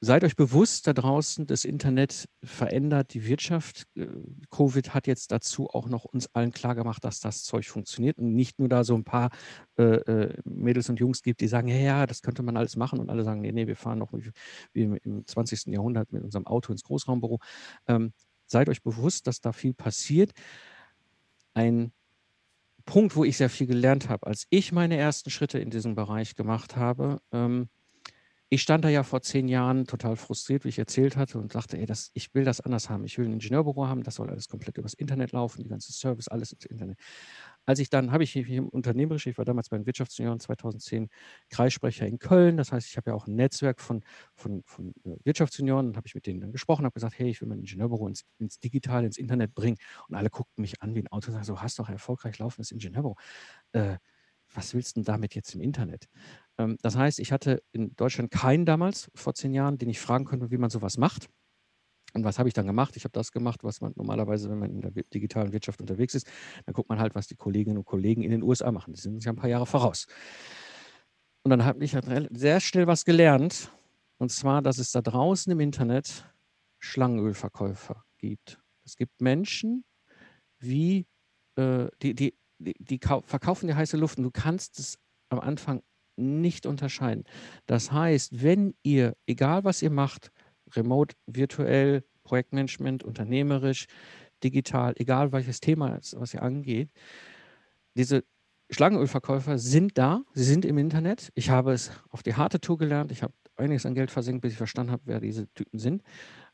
Seid 0.02 0.24
euch 0.24 0.38
bewusst 0.38 0.88
da 0.88 0.94
draußen, 0.94 1.46
das 1.46 1.66
Internet 1.66 2.30
verändert 2.42 3.14
die 3.14 3.26
Wirtschaft. 3.26 3.86
Äh, 3.96 4.08
Covid 4.50 4.94
hat 4.94 5.08
jetzt 5.08 5.32
dazu 5.34 5.70
auch 5.70 5.90
noch 5.90 6.06
uns 6.06 6.34
allen 6.34 6.52
klargemacht, 6.52 7.04
dass 7.04 7.20
das 7.20 7.44
Zeug 7.44 7.68
funktioniert 7.68 8.18
und 8.18 8.34
nicht 8.34 8.60
nur 8.60 8.70
da 8.70 8.86
so 8.86 8.96
ein 8.96 9.04
paar 9.04 9.30
äh, 9.78 9.84
äh, 9.84 10.34
Mädels 10.46 10.90
und 10.90 11.02
Jungs 11.02 11.22
gibt, 11.22 11.42
die 11.42 11.50
sagen, 11.50 11.68
ja, 11.68 11.76
ja, 11.76 12.06
das 12.06 12.22
könnte 12.22 12.44
man 12.44 12.56
alles 12.56 12.78
machen 12.78 13.00
und 13.00 13.10
alle 13.10 13.26
sagen, 13.26 13.42
nee, 13.42 13.52
nee, 13.52 13.68
wir 13.68 13.76
fahren 13.76 14.00
noch 14.00 14.14
wie, 14.14 14.32
wie 14.72 14.84
im 15.04 15.28
20. 15.28 15.74
Jahrhundert 15.74 16.14
mit 16.14 16.24
unserem 16.24 16.48
Auto 16.48 16.72
ins 16.72 16.84
Großraumbüro. 16.84 17.40
Ähm, 17.88 18.14
seid 18.46 18.70
euch 18.70 18.82
bewusst, 18.82 19.28
dass 19.28 19.42
da 19.42 19.52
viel 19.52 19.74
passiert. 19.74 20.32
Ein 21.54 21.92
Punkt, 22.86 23.18
wo 23.18 23.26
ich 23.26 23.36
sehr 23.36 23.50
viel 23.50 23.68
gelernt 23.68 24.08
habe, 24.08 24.28
als 24.28 24.48
ich 24.50 24.72
meine 24.72 24.96
ersten 24.96 25.30
Schritte 25.30 25.60
in 25.60 25.70
diesem 25.70 25.96
Bereich 25.96 26.36
gemacht 26.36 26.78
habe, 26.78 27.20
ähm, 27.34 27.68
ich 28.52 28.64
stand 28.64 28.84
da 28.84 28.90
ja 28.90 29.04
vor 29.04 29.22
zehn 29.22 29.48
Jahren 29.48 29.86
total 29.86 30.16
frustriert, 30.16 30.64
wie 30.66 30.70
ich 30.70 30.80
erzählt 30.80 31.18
hatte, 31.18 31.38
und 31.38 31.54
sagte, 31.54 31.78
ey, 31.78 31.86
das, 31.86 32.10
ich 32.16 32.34
will 32.34 32.44
das 32.44 32.62
anders 32.62 32.90
haben. 32.90 33.04
Ich 33.06 33.18
will 33.20 33.26
ein 33.28 33.34
Ingenieurbüro 33.34 33.88
haben, 33.88 34.02
das 34.04 34.16
soll 34.16 34.30
alles 34.30 34.48
komplett 34.48 34.78
übers 34.80 34.96
Internet 34.96 35.32
laufen, 35.34 35.62
die 35.64 35.70
ganze 35.70 35.94
Service, 35.94 36.28
alles 36.28 36.52
ins 36.52 36.66
Internet. 36.66 36.98
Als 37.66 37.78
ich 37.80 37.90
dann, 37.92 38.12
habe 38.12 38.24
ich 38.24 38.36
mich 38.36 38.60
unternehmerisch, 38.60 39.28
ich 39.28 39.38
war 39.38 39.46
damals 39.46 39.70
bei 39.70 39.78
den 39.78 39.86
Wirtschaftsjunioren 39.86 40.40
2010 40.40 41.10
Kreissprecher 41.52 42.08
in 42.08 42.18
Köln, 42.18 42.58
das 42.58 42.72
heißt, 42.72 42.88
ich 42.88 42.98
habe 42.98 43.12
ja 43.12 43.16
auch 43.16 43.28
ein 43.28 43.36
Netzwerk 43.36 43.80
von, 43.82 44.04
von, 44.34 44.64
von 44.66 44.94
äh, 45.06 45.16
Wirtschaftsjunioren, 45.24 45.96
habe 45.96 46.08
ich 46.08 46.16
mit 46.16 46.26
denen 46.26 46.42
dann 46.42 46.52
gesprochen, 46.52 46.86
habe 46.86 46.94
gesagt, 46.94 47.20
hey, 47.20 47.30
ich 47.30 47.42
will 47.42 47.48
mein 47.50 47.60
Ingenieurbüro 47.60 48.08
ins, 48.08 48.24
ins 48.40 48.60
Digital, 48.60 49.06
ins 49.06 49.18
Internet 49.18 49.54
bringen. 49.54 49.78
Und 50.08 50.16
alle 50.16 50.30
guckten 50.32 50.62
mich 50.62 50.82
an 50.82 50.96
wie 50.96 51.00
ein 51.02 51.08
Auto 51.10 51.28
und 51.28 51.34
sagen, 51.34 51.46
so, 51.46 51.62
hast 51.62 51.78
doch 51.78 51.90
erfolgreich 51.90 52.40
laufendes 52.40 52.72
Ingenieurbüro. 52.72 53.16
Äh, 53.74 53.98
was 54.54 54.74
willst 54.74 54.96
du 54.96 55.02
denn 55.02 55.06
damit 55.06 55.36
jetzt 55.36 55.54
im 55.56 55.62
Internet? 55.62 56.08
Ähm, 56.58 56.78
das 56.82 56.96
heißt, 56.96 57.20
ich 57.20 57.32
hatte 57.32 57.64
in 57.72 57.96
Deutschland 57.96 58.32
keinen 58.32 58.66
damals, 58.66 59.10
vor 59.16 59.34
zehn 59.34 59.54
Jahren, 59.54 59.78
den 59.78 59.90
ich 59.90 60.00
fragen 60.00 60.26
konnte, 60.26 60.52
wie 60.52 60.58
man 60.58 60.70
sowas 60.70 60.98
macht. 60.98 61.30
Und 62.14 62.24
was 62.24 62.40
habe 62.40 62.50
ich 62.50 62.54
dann 62.54 62.66
gemacht? 62.66 62.96
Ich 62.98 63.04
habe 63.04 63.12
das 63.12 63.32
gemacht, 63.32 63.64
was 63.64 63.82
man 63.82 63.94
normalerweise, 63.96 64.50
wenn 64.50 64.60
man 64.60 64.72
in 64.72 64.82
der 64.82 64.92
digitalen 64.92 65.54
Wirtschaft 65.54 65.80
unterwegs 65.80 66.16
ist, 66.16 66.28
dann 66.66 66.74
guckt 66.74 66.90
man 66.90 67.00
halt, 67.00 67.14
was 67.14 67.28
die 67.28 67.36
Kolleginnen 67.36 67.78
und 67.78 67.86
Kollegen 67.86 68.24
in 68.24 68.32
den 68.32 68.42
USA 68.42 68.72
machen. 68.72 68.94
Die 68.94 69.00
sind 69.00 69.14
uns 69.14 69.26
ja 69.26 69.32
ein 69.32 69.36
paar 69.36 69.50
Jahre 69.50 69.68
voraus. 69.68 70.08
Und 71.44 71.52
dann 71.52 71.66
habe 71.66 71.84
ich 71.84 71.94
halt 71.96 72.06
sehr 72.32 72.60
schnell 72.60 72.88
was 72.88 73.06
gelernt. 73.06 73.72
Und 74.18 74.32
zwar, 74.32 74.62
dass 74.62 74.80
es 74.80 74.92
da 74.92 75.02
draußen 75.02 75.52
im 75.52 75.60
Internet 75.60 76.26
Schlangenölverkäufer 76.80 78.04
gibt. 78.18 78.60
Es 78.84 78.96
gibt 78.96 79.22
Menschen, 79.22 79.86
wie, 80.58 81.06
äh, 81.56 81.88
die, 82.02 82.16
die, 82.16 82.39
die, 82.60 83.00
verkaufen 83.24 83.68
die 83.68 83.76
heiße 83.76 83.98
Luft 83.98 84.18
und 84.18 84.24
du 84.26 84.32
kannst 84.32 84.80
es 84.80 85.00
am 85.30 85.40
Anfang 85.40 85.82
nicht 86.16 86.66
unterscheiden. 86.66 87.24
Das 87.66 87.92
heißt, 87.92 88.44
wenn 88.44 88.76
ihr, 88.84 89.16
egal 89.26 89.64
was 89.64 89.82
ihr 89.82 89.90
macht, 89.90 90.32
remote, 90.76 91.16
virtuell, 91.26 92.04
Projektmanagement, 92.24 93.04
unternehmerisch, 93.04 93.88
digital, 94.44 94.94
egal 94.98 95.32
welches 95.32 95.60
Thema 95.60 95.96
ist, 95.96 96.20
was 96.20 96.34
ihr 96.34 96.44
angeht, 96.44 96.90
diese 97.96 98.24
Schlangenölverkäufer 98.70 99.58
sind 99.58 99.98
da, 99.98 100.22
sie 100.34 100.44
sind 100.44 100.64
im 100.64 100.78
Internet. 100.78 101.32
Ich 101.34 101.50
habe 101.50 101.74
es 101.74 101.92
auf 102.10 102.22
die 102.22 102.36
harte 102.36 102.62
Tour 102.62 102.78
gelernt. 102.78 103.12
Ich 103.12 103.24
habe 103.24 103.34
einiges 103.56 103.86
an 103.86 103.96
Geld 103.96 104.12
versenkt, 104.12 104.42
bis 104.42 104.52
ich 104.52 104.58
verstanden 104.58 104.92
habe, 104.92 105.04
wer 105.06 105.20
diese 105.20 105.48
Typen 105.54 105.80
sind. 105.80 106.04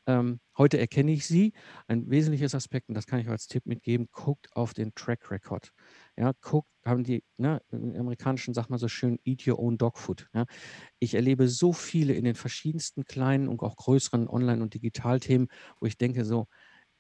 Ähm, 0.07 0.39
heute 0.57 0.77
erkenne 0.79 1.12
ich 1.12 1.25
sie. 1.25 1.53
Ein 1.88 2.09
wesentliches 2.09 2.55
Aspekt, 2.55 2.89
und 2.89 2.95
das 2.95 3.07
kann 3.07 3.19
ich 3.19 3.27
als 3.29 3.47
Tipp 3.47 3.65
mitgeben, 3.65 4.07
guckt 4.12 4.50
auf 4.55 4.74
den 4.74 4.93
Track 4.95 5.31
Record. 5.31 5.72
Ja, 6.18 6.33
guckt, 6.41 6.70
haben 6.85 7.03
die, 7.03 7.24
ne, 7.37 7.61
im 7.72 7.96
Amerikanischen 7.96 8.53
sagt 8.53 8.70
man 8.70 8.79
so 8.79 8.87
schön, 8.87 9.20
eat 9.24 9.48
your 9.48 9.59
own 9.59 9.77
dog 9.77 9.98
food. 9.98 10.29
Ja. 10.33 10.46
Ich 11.00 11.15
erlebe 11.15 11.48
so 11.50 11.74
viele 11.74 12.13
in 12.13 12.25
den 12.25 12.35
verschiedensten 12.35 13.05
kleinen 13.05 13.48
und 13.50 13.61
auch 13.63 13.75
größeren 13.77 14.27
Online- 14.29 14.61
und 14.63 14.74
Digitalthemen, 14.75 15.48
wo 15.79 15.87
ich 15.87 15.98
denke 15.98 16.25
so, 16.25 16.48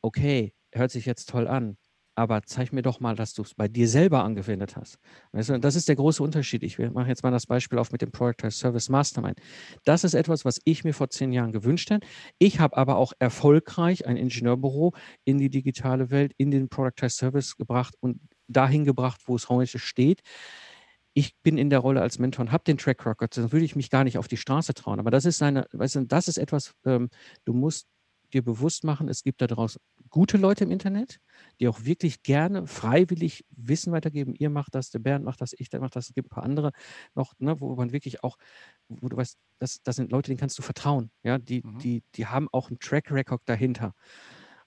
okay, 0.01 0.53
hört 0.73 0.91
sich 0.91 1.05
jetzt 1.05 1.29
toll 1.29 1.47
an, 1.47 1.77
aber 2.15 2.43
zeig 2.43 2.71
mir 2.73 2.81
doch 2.81 2.99
mal, 2.99 3.15
dass 3.15 3.33
du 3.33 3.41
es 3.41 3.53
bei 3.53 3.67
dir 3.67 3.87
selber 3.87 4.23
angewendet 4.23 4.75
hast. 4.75 4.97
Weißt 5.33 5.49
du, 5.49 5.59
das 5.59 5.75
ist 5.75 5.87
der 5.87 5.95
große 5.95 6.23
Unterschied. 6.23 6.63
Ich 6.63 6.79
mache 6.79 7.09
jetzt 7.09 7.23
mal 7.23 7.31
das 7.31 7.45
Beispiel 7.45 7.77
auf 7.77 7.91
mit 7.91 8.01
dem 8.01 8.11
Productized 8.11 8.59
Service 8.59 8.89
Mastermind. 8.89 9.39
Das 9.83 10.03
ist 10.03 10.13
etwas, 10.13 10.45
was 10.45 10.59
ich 10.63 10.83
mir 10.83 10.93
vor 10.93 11.09
zehn 11.09 11.31
Jahren 11.33 11.51
gewünscht 11.51 11.89
hätte. 11.89 12.07
Ich 12.39 12.59
habe 12.59 12.77
aber 12.77 12.97
auch 12.97 13.13
erfolgreich 13.19 14.05
ein 14.07 14.17
Ingenieurbüro 14.17 14.93
in 15.25 15.37
die 15.37 15.49
digitale 15.49 16.09
Welt, 16.09 16.33
in 16.37 16.51
den 16.51 16.69
Productized 16.69 17.17
Service 17.17 17.57
gebracht 17.57 17.95
und 17.99 18.19
dahin 18.47 18.85
gebracht, 18.85 19.21
wo 19.25 19.35
es 19.35 19.49
heute 19.49 19.79
steht 19.79 20.21
ich 21.17 21.33
bin 21.41 21.57
in 21.57 21.69
der 21.69 21.79
Rolle 21.79 22.01
als 22.01 22.19
Mentor 22.19 22.43
und 22.43 22.51
habe 22.51 22.65
den 22.65 22.77
Track 22.77 23.05
Record, 23.05 23.37
dann 23.37 23.51
würde 23.53 23.65
ich 23.65 23.75
mich 23.75 23.89
gar 23.89 24.03
nicht 24.03 24.17
auf 24.17 24.27
die 24.27 24.35
Straße 24.35 24.73
trauen. 24.73 24.99
Aber 24.99 25.11
das 25.11 25.23
ist 25.23 25.41
eine, 25.41 25.65
weißt 25.71 25.95
du, 25.95 26.01
das 26.05 26.27
ist 26.27 26.37
etwas, 26.37 26.75
ähm, 26.85 27.09
du 27.45 27.53
musst 27.53 27.87
dir 28.33 28.43
bewusst 28.43 28.83
machen, 28.83 29.07
es 29.07 29.23
gibt 29.23 29.41
da 29.41 29.47
draußen 29.47 29.81
gute 30.09 30.37
Leute 30.37 30.63
im 30.63 30.71
Internet, 30.71 31.19
die 31.59 31.67
auch 31.67 31.83
wirklich 31.83 32.23
gerne 32.23 32.67
freiwillig 32.67 33.45
Wissen 33.49 33.91
weitergeben. 33.91 34.33
Ihr 34.35 34.49
macht 34.49 34.75
das, 34.75 34.89
der 34.89 34.99
Bernd 34.99 35.25
macht 35.25 35.41
das, 35.41 35.53
ich 35.57 35.69
der 35.69 35.79
macht 35.79 35.95
das. 35.95 36.09
Es 36.09 36.13
gibt 36.13 36.27
ein 36.27 36.35
paar 36.35 36.43
andere 36.43 36.71
noch, 37.13 37.33
ne, 37.39 37.59
wo 37.59 37.75
man 37.75 37.91
wirklich 37.91 38.23
auch, 38.23 38.37
wo 38.87 39.09
du 39.09 39.17
weißt, 39.17 39.37
das, 39.59 39.81
das 39.83 39.95
sind 39.95 40.11
Leute, 40.11 40.27
denen 40.27 40.39
kannst 40.39 40.57
du 40.57 40.63
vertrauen. 40.63 41.11
Ja, 41.23 41.37
die, 41.37 41.61
mhm. 41.63 41.79
die, 41.79 42.03
die 42.15 42.27
haben 42.27 42.47
auch 42.51 42.69
einen 42.69 42.79
Track 42.79 43.11
Record 43.11 43.41
dahinter. 43.45 43.93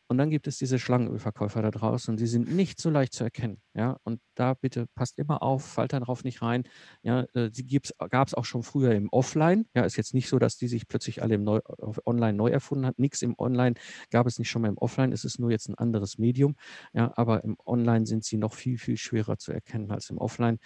Und 0.09 0.17
dann 0.17 0.31
gibt 0.31 0.47
es 0.47 0.57
diese 0.57 0.79
Schlangenölverkäufer 0.79 1.61
da 1.61 1.71
draußen 1.71 2.13
und 2.13 2.21
die 2.21 2.27
sind 2.27 2.55
nicht 2.55 2.81
so 2.81 2.89
leicht 2.89 3.13
zu 3.13 3.25
erkennen. 3.25 3.61
Ja, 3.75 3.99
und 4.05 4.21
da 4.35 4.55
bitte 4.55 4.87
passt 4.95 5.19
immer 5.19 5.43
auf, 5.43 5.65
fallt 5.65 5.93
darauf 5.93 6.25
nicht 6.25 6.41
rein. 6.41 6.65
Ja, 7.03 7.27
äh, 7.35 7.51
die 7.51 7.81
gab 8.11 8.29
es 8.29 8.35
auch 8.35 8.47
schon 8.47 8.63
früher 8.63 8.93
im 8.93 9.09
Offline. 9.11 9.67
Ja, 9.75 9.85
ist 9.85 9.97
jetzt 9.97 10.15
nicht 10.15 10.29
so, 10.29 10.39
dass 10.39 10.57
die 10.57 10.67
sich 10.67 10.89
plötzlich 10.89 11.23
alle 11.23 11.35
im 11.35 11.45
neu, 11.45 11.61
Online 12.07 12.33
neu 12.33 12.49
erfunden 12.49 12.87
hat. 12.87 12.99
Nichts 12.99 13.21
im 13.21 13.35
Online 13.39 13.75
gab 14.11 14.27
es 14.27 14.39
nicht 14.39 14.49
schon 14.49 14.63
mal 14.63 14.69
im 14.69 14.79
Offline. 14.79 15.13
Es 15.13 15.25
ist 15.25 15.39
nur 15.39 15.51
jetzt 15.51 15.69
ein 15.69 15.75
anderes 15.75 16.17
Medium. 16.17 16.57
Ja, 16.95 17.13
aber 17.17 17.45
im 17.45 17.57
Online 17.67 18.07
sind 18.07 18.25
sie 18.25 18.39
noch 18.39 18.55
viel, 18.55 18.79
viel 18.79 18.97
schwerer 18.97 19.37
zu 19.37 19.53
erkennen 19.53 19.91
als 19.91 20.09
im 20.09 20.19
Offline, 20.19 20.59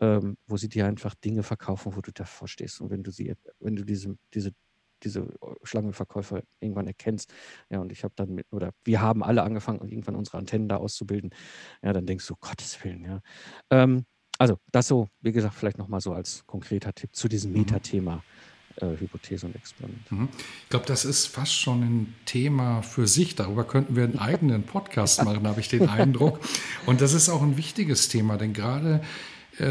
ähm, 0.00 0.36
wo 0.46 0.56
sie 0.56 0.68
dir 0.68 0.86
einfach 0.86 1.14
Dinge 1.14 1.44
verkaufen, 1.44 1.94
wo 1.94 2.00
du 2.00 2.10
davor 2.12 2.48
stehst. 2.48 2.80
Und 2.80 2.90
wenn 2.90 3.04
du 3.04 3.12
sie, 3.12 3.34
wenn 3.60 3.76
du 3.76 3.84
diese, 3.84 4.16
diese 4.34 4.52
diese 5.04 5.28
Schlangenverkäufer 5.62 6.42
irgendwann 6.60 6.86
erkennst. 6.86 7.32
Ja, 7.70 7.80
und 7.80 7.92
ich 7.92 8.04
habe 8.04 8.14
dann 8.16 8.34
mit, 8.34 8.46
oder 8.50 8.72
wir 8.84 9.00
haben 9.00 9.22
alle 9.22 9.42
angefangen, 9.42 9.80
irgendwann 9.88 10.16
unsere 10.16 10.38
Antennen 10.38 10.68
da 10.68 10.76
auszubilden. 10.76 11.30
Ja, 11.82 11.92
dann 11.92 12.06
denkst 12.06 12.26
du, 12.26 12.34
Gottes 12.40 12.82
Willen, 12.84 13.04
ja. 13.04 13.20
Ähm, 13.70 14.04
also, 14.38 14.58
das 14.70 14.86
so, 14.86 15.08
wie 15.20 15.32
gesagt, 15.32 15.54
vielleicht 15.54 15.78
nochmal 15.78 16.00
so 16.00 16.12
als 16.12 16.46
konkreter 16.46 16.92
Tipp 16.94 17.14
zu 17.14 17.28
diesem 17.28 17.52
mhm. 17.52 17.58
Metathema. 17.58 18.22
Äh, 18.80 18.96
Hypothese 19.00 19.46
und 19.46 19.56
Experiment. 19.56 20.12
Mhm. 20.12 20.28
Ich 20.62 20.68
glaube, 20.68 20.86
das 20.86 21.04
ist 21.04 21.26
fast 21.26 21.52
schon 21.52 21.82
ein 21.82 22.14
Thema 22.26 22.82
für 22.82 23.08
sich. 23.08 23.34
Darüber 23.34 23.64
könnten 23.64 23.96
wir 23.96 24.04
einen 24.04 24.20
eigenen 24.20 24.62
Podcast 24.62 25.24
machen, 25.24 25.48
habe 25.48 25.60
ich 25.60 25.68
den 25.68 25.88
Eindruck. 25.88 26.38
Und 26.86 27.00
das 27.00 27.12
ist 27.12 27.28
auch 27.28 27.42
ein 27.42 27.56
wichtiges 27.56 28.08
Thema, 28.08 28.36
denn 28.36 28.52
gerade 28.52 28.96
äh, 28.96 29.00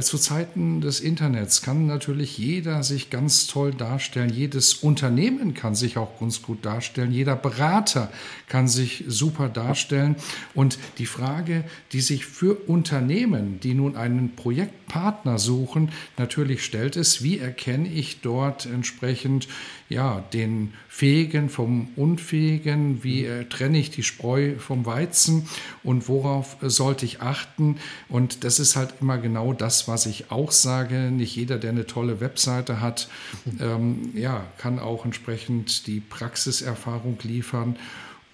zu 0.01 0.17
Zeiten 0.17 0.81
des 0.81 0.99
Internets 0.99 1.61
kann 1.61 1.87
natürlich 1.87 2.37
jeder 2.37 2.83
sich 2.83 3.09
ganz 3.09 3.47
toll 3.47 3.73
darstellen. 3.73 4.29
Jedes 4.29 4.73
Unternehmen 4.73 5.53
kann 5.53 5.75
sich 5.75 5.97
auch 5.97 6.19
ganz 6.19 6.41
gut 6.41 6.65
darstellen. 6.65 7.11
Jeder 7.11 7.35
Berater 7.35 8.11
kann 8.49 8.67
sich 8.67 9.05
super 9.07 9.47
darstellen. 9.47 10.15
Und 10.53 10.77
die 10.97 11.05
Frage, 11.05 11.63
die 11.93 12.01
sich 12.01 12.25
für 12.25 12.55
Unternehmen, 12.67 13.59
die 13.61 13.73
nun 13.73 13.95
einen 13.95 14.35
Projektpartner 14.35 15.39
suchen, 15.39 15.91
natürlich 16.17 16.65
stellt, 16.65 16.95
ist, 16.95 17.23
wie 17.23 17.39
erkenne 17.39 17.87
ich 17.87 18.21
dort 18.21 18.65
entsprechend 18.65 19.47
ja, 19.89 20.23
den 20.33 20.73
Fähigen 20.89 21.49
vom 21.49 21.89
Unfähigen, 21.95 23.03
wie 23.03 23.23
äh, 23.23 23.45
trenne 23.45 23.77
ich 23.77 23.91
die 23.91 24.03
Spreu 24.03 24.55
vom 24.57 24.85
Weizen 24.85 25.47
und 25.83 26.09
worauf 26.09 26.61
äh, 26.61 26.69
sollte 26.69 27.05
ich 27.05 27.21
achten. 27.21 27.77
Und 28.09 28.43
das 28.43 28.59
ist 28.59 28.75
halt 28.75 28.95
immer 28.99 29.17
genau 29.17 29.53
das, 29.53 29.76
was 29.87 30.05
ich 30.05 30.31
auch 30.31 30.51
sage. 30.51 31.11
Nicht 31.11 31.35
jeder, 31.35 31.57
der 31.57 31.71
eine 31.71 31.85
tolle 31.85 32.21
Webseite 32.21 32.79
hat, 32.79 33.09
ähm, 33.59 34.11
ja, 34.13 34.45
kann 34.57 34.79
auch 34.79 35.03
entsprechend 35.03 35.87
die 35.87 35.99
Praxiserfahrung 35.99 37.17
liefern. 37.23 37.77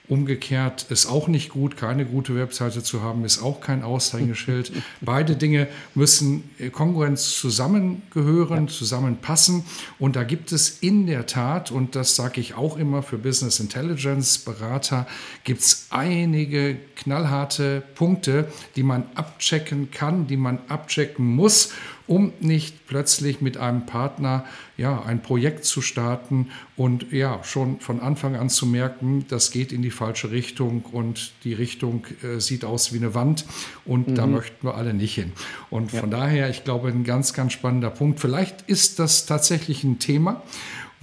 Umgekehrt 0.09 0.87
ist 0.89 1.05
auch 1.05 1.29
nicht 1.29 1.49
gut, 1.49 1.77
keine 1.77 2.05
gute 2.05 2.35
Webseite 2.35 2.83
zu 2.83 3.01
haben, 3.01 3.23
ist 3.23 3.41
auch 3.41 3.61
kein 3.61 3.83
Aushängeschild. 3.83 4.73
Beide 5.01 5.37
Dinge 5.37 5.69
müssen 5.95 6.43
Konkurrenz 6.73 7.31
zusammengehören, 7.37 8.67
ja. 8.67 8.73
zusammenpassen. 8.73 9.63
Und 9.99 10.17
da 10.17 10.25
gibt 10.25 10.51
es 10.51 10.79
in 10.81 11.07
der 11.07 11.25
Tat, 11.25 11.71
und 11.71 11.95
das 11.95 12.17
sage 12.17 12.41
ich 12.41 12.55
auch 12.55 12.75
immer 12.75 13.01
für 13.01 13.17
Business 13.17 13.61
Intelligence 13.61 14.39
Berater, 14.39 15.07
gibt 15.45 15.61
es 15.61 15.87
einige 15.89 16.75
knallharte 16.97 17.81
Punkte, 17.95 18.49
die 18.75 18.83
man 18.83 19.05
abchecken 19.15 19.89
kann, 19.89 20.27
die 20.27 20.37
man 20.37 20.59
abchecken 20.67 21.25
muss 21.25 21.71
um 22.07 22.33
nicht 22.39 22.87
plötzlich 22.87 23.41
mit 23.41 23.57
einem 23.57 23.85
Partner 23.85 24.45
ja, 24.77 25.01
ein 25.03 25.21
Projekt 25.21 25.65
zu 25.65 25.81
starten 25.81 26.49
und 26.75 27.11
ja, 27.11 27.43
schon 27.43 27.79
von 27.79 27.99
Anfang 27.99 28.35
an 28.35 28.49
zu 28.49 28.65
merken, 28.65 29.25
das 29.29 29.51
geht 29.51 29.71
in 29.71 29.81
die 29.81 29.91
falsche 29.91 30.31
Richtung 30.31 30.83
und 30.91 31.31
die 31.43 31.53
Richtung 31.53 32.05
äh, 32.23 32.39
sieht 32.39 32.65
aus 32.65 32.93
wie 32.93 32.97
eine 32.97 33.13
Wand 33.13 33.45
und 33.85 34.09
mhm. 34.09 34.15
da 34.15 34.25
möchten 34.25 34.67
wir 34.67 34.75
alle 34.75 34.93
nicht 34.93 35.15
hin. 35.15 35.31
Und 35.69 35.93
ja. 35.93 35.99
von 35.99 36.11
daher, 36.11 36.49
ich 36.49 36.63
glaube, 36.63 36.89
ein 36.89 37.03
ganz, 37.03 37.33
ganz 37.33 37.53
spannender 37.53 37.89
Punkt. 37.89 38.19
Vielleicht 38.19 38.63
ist 38.63 38.99
das 38.99 39.25
tatsächlich 39.25 39.83
ein 39.83 39.99
Thema, 39.99 40.43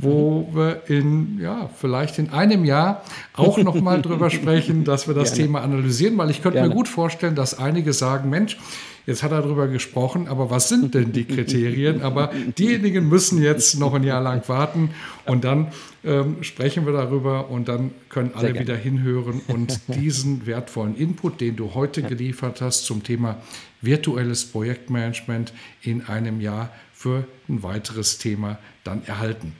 wo 0.02 0.48
wir 0.52 0.82
in, 0.88 1.38
ja, 1.40 1.68
vielleicht 1.74 2.18
in 2.18 2.30
einem 2.30 2.64
Jahr 2.64 3.02
auch 3.34 3.58
nochmal 3.58 4.02
drüber 4.02 4.30
sprechen, 4.30 4.84
dass 4.84 5.08
wir 5.08 5.14
das 5.14 5.30
Gerne. 5.32 5.46
Thema 5.46 5.62
analysieren, 5.62 6.16
weil 6.18 6.30
ich 6.30 6.42
könnte 6.42 6.58
Gerne. 6.58 6.68
mir 6.68 6.74
gut 6.74 6.88
vorstellen, 6.88 7.34
dass 7.34 7.58
einige 7.58 7.92
sagen, 7.92 8.30
Mensch, 8.30 8.58
Jetzt 9.06 9.22
hat 9.22 9.32
er 9.32 9.42
darüber 9.42 9.66
gesprochen, 9.66 10.28
aber 10.28 10.50
was 10.50 10.68
sind 10.68 10.94
denn 10.94 11.10
die 11.12 11.24
Kriterien? 11.24 12.02
Aber 12.02 12.30
diejenigen 12.58 13.08
müssen 13.08 13.42
jetzt 13.42 13.78
noch 13.78 13.94
ein 13.94 14.04
Jahr 14.04 14.20
lang 14.20 14.46
warten 14.48 14.90
und 15.24 15.42
dann 15.42 15.72
ähm, 16.04 16.42
sprechen 16.42 16.86
wir 16.86 16.92
darüber 16.92 17.50
und 17.50 17.68
dann 17.68 17.90
können 18.08 18.32
alle 18.34 18.58
wieder 18.58 18.76
hinhören 18.76 19.40
und 19.48 19.80
diesen 19.88 20.46
wertvollen 20.46 20.96
Input, 20.96 21.40
den 21.40 21.56
du 21.56 21.74
heute 21.74 22.02
geliefert 22.02 22.60
hast 22.60 22.84
zum 22.84 23.02
Thema 23.02 23.38
virtuelles 23.80 24.44
Projektmanagement 24.44 25.52
in 25.82 26.04
einem 26.04 26.40
Jahr 26.40 26.70
für 26.92 27.24
ein 27.48 27.62
weiteres 27.62 28.18
Thema 28.18 28.58
dann 28.84 29.02
erhalten. 29.06 29.54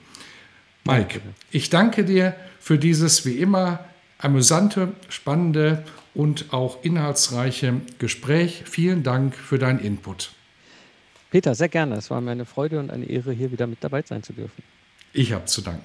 Mike, 0.83 1.21
ich 1.51 1.69
danke 1.69 2.03
dir 2.03 2.35
für 2.59 2.77
dieses 2.77 3.25
wie 3.25 3.37
immer 3.37 3.85
amüsante, 4.17 4.93
spannende 5.09 5.83
und 6.13 6.53
auch 6.53 6.83
inhaltsreiche 6.83 7.81
Gespräch. 7.99 8.63
Vielen 8.65 9.03
Dank 9.03 9.35
für 9.35 9.59
deinen 9.59 9.79
Input. 9.79 10.31
Peter, 11.29 11.55
sehr 11.55 11.69
gerne. 11.69 11.95
Es 11.95 12.09
war 12.09 12.19
mir 12.19 12.31
eine 12.31 12.45
Freude 12.45 12.79
und 12.79 12.91
eine 12.91 13.05
Ehre, 13.05 13.31
hier 13.31 13.51
wieder 13.51 13.67
mit 13.67 13.83
dabei 13.83 14.01
sein 14.01 14.21
zu 14.21 14.33
dürfen. 14.33 14.63
Ich 15.13 15.31
habe 15.31 15.45
zu 15.45 15.61
danken. 15.61 15.83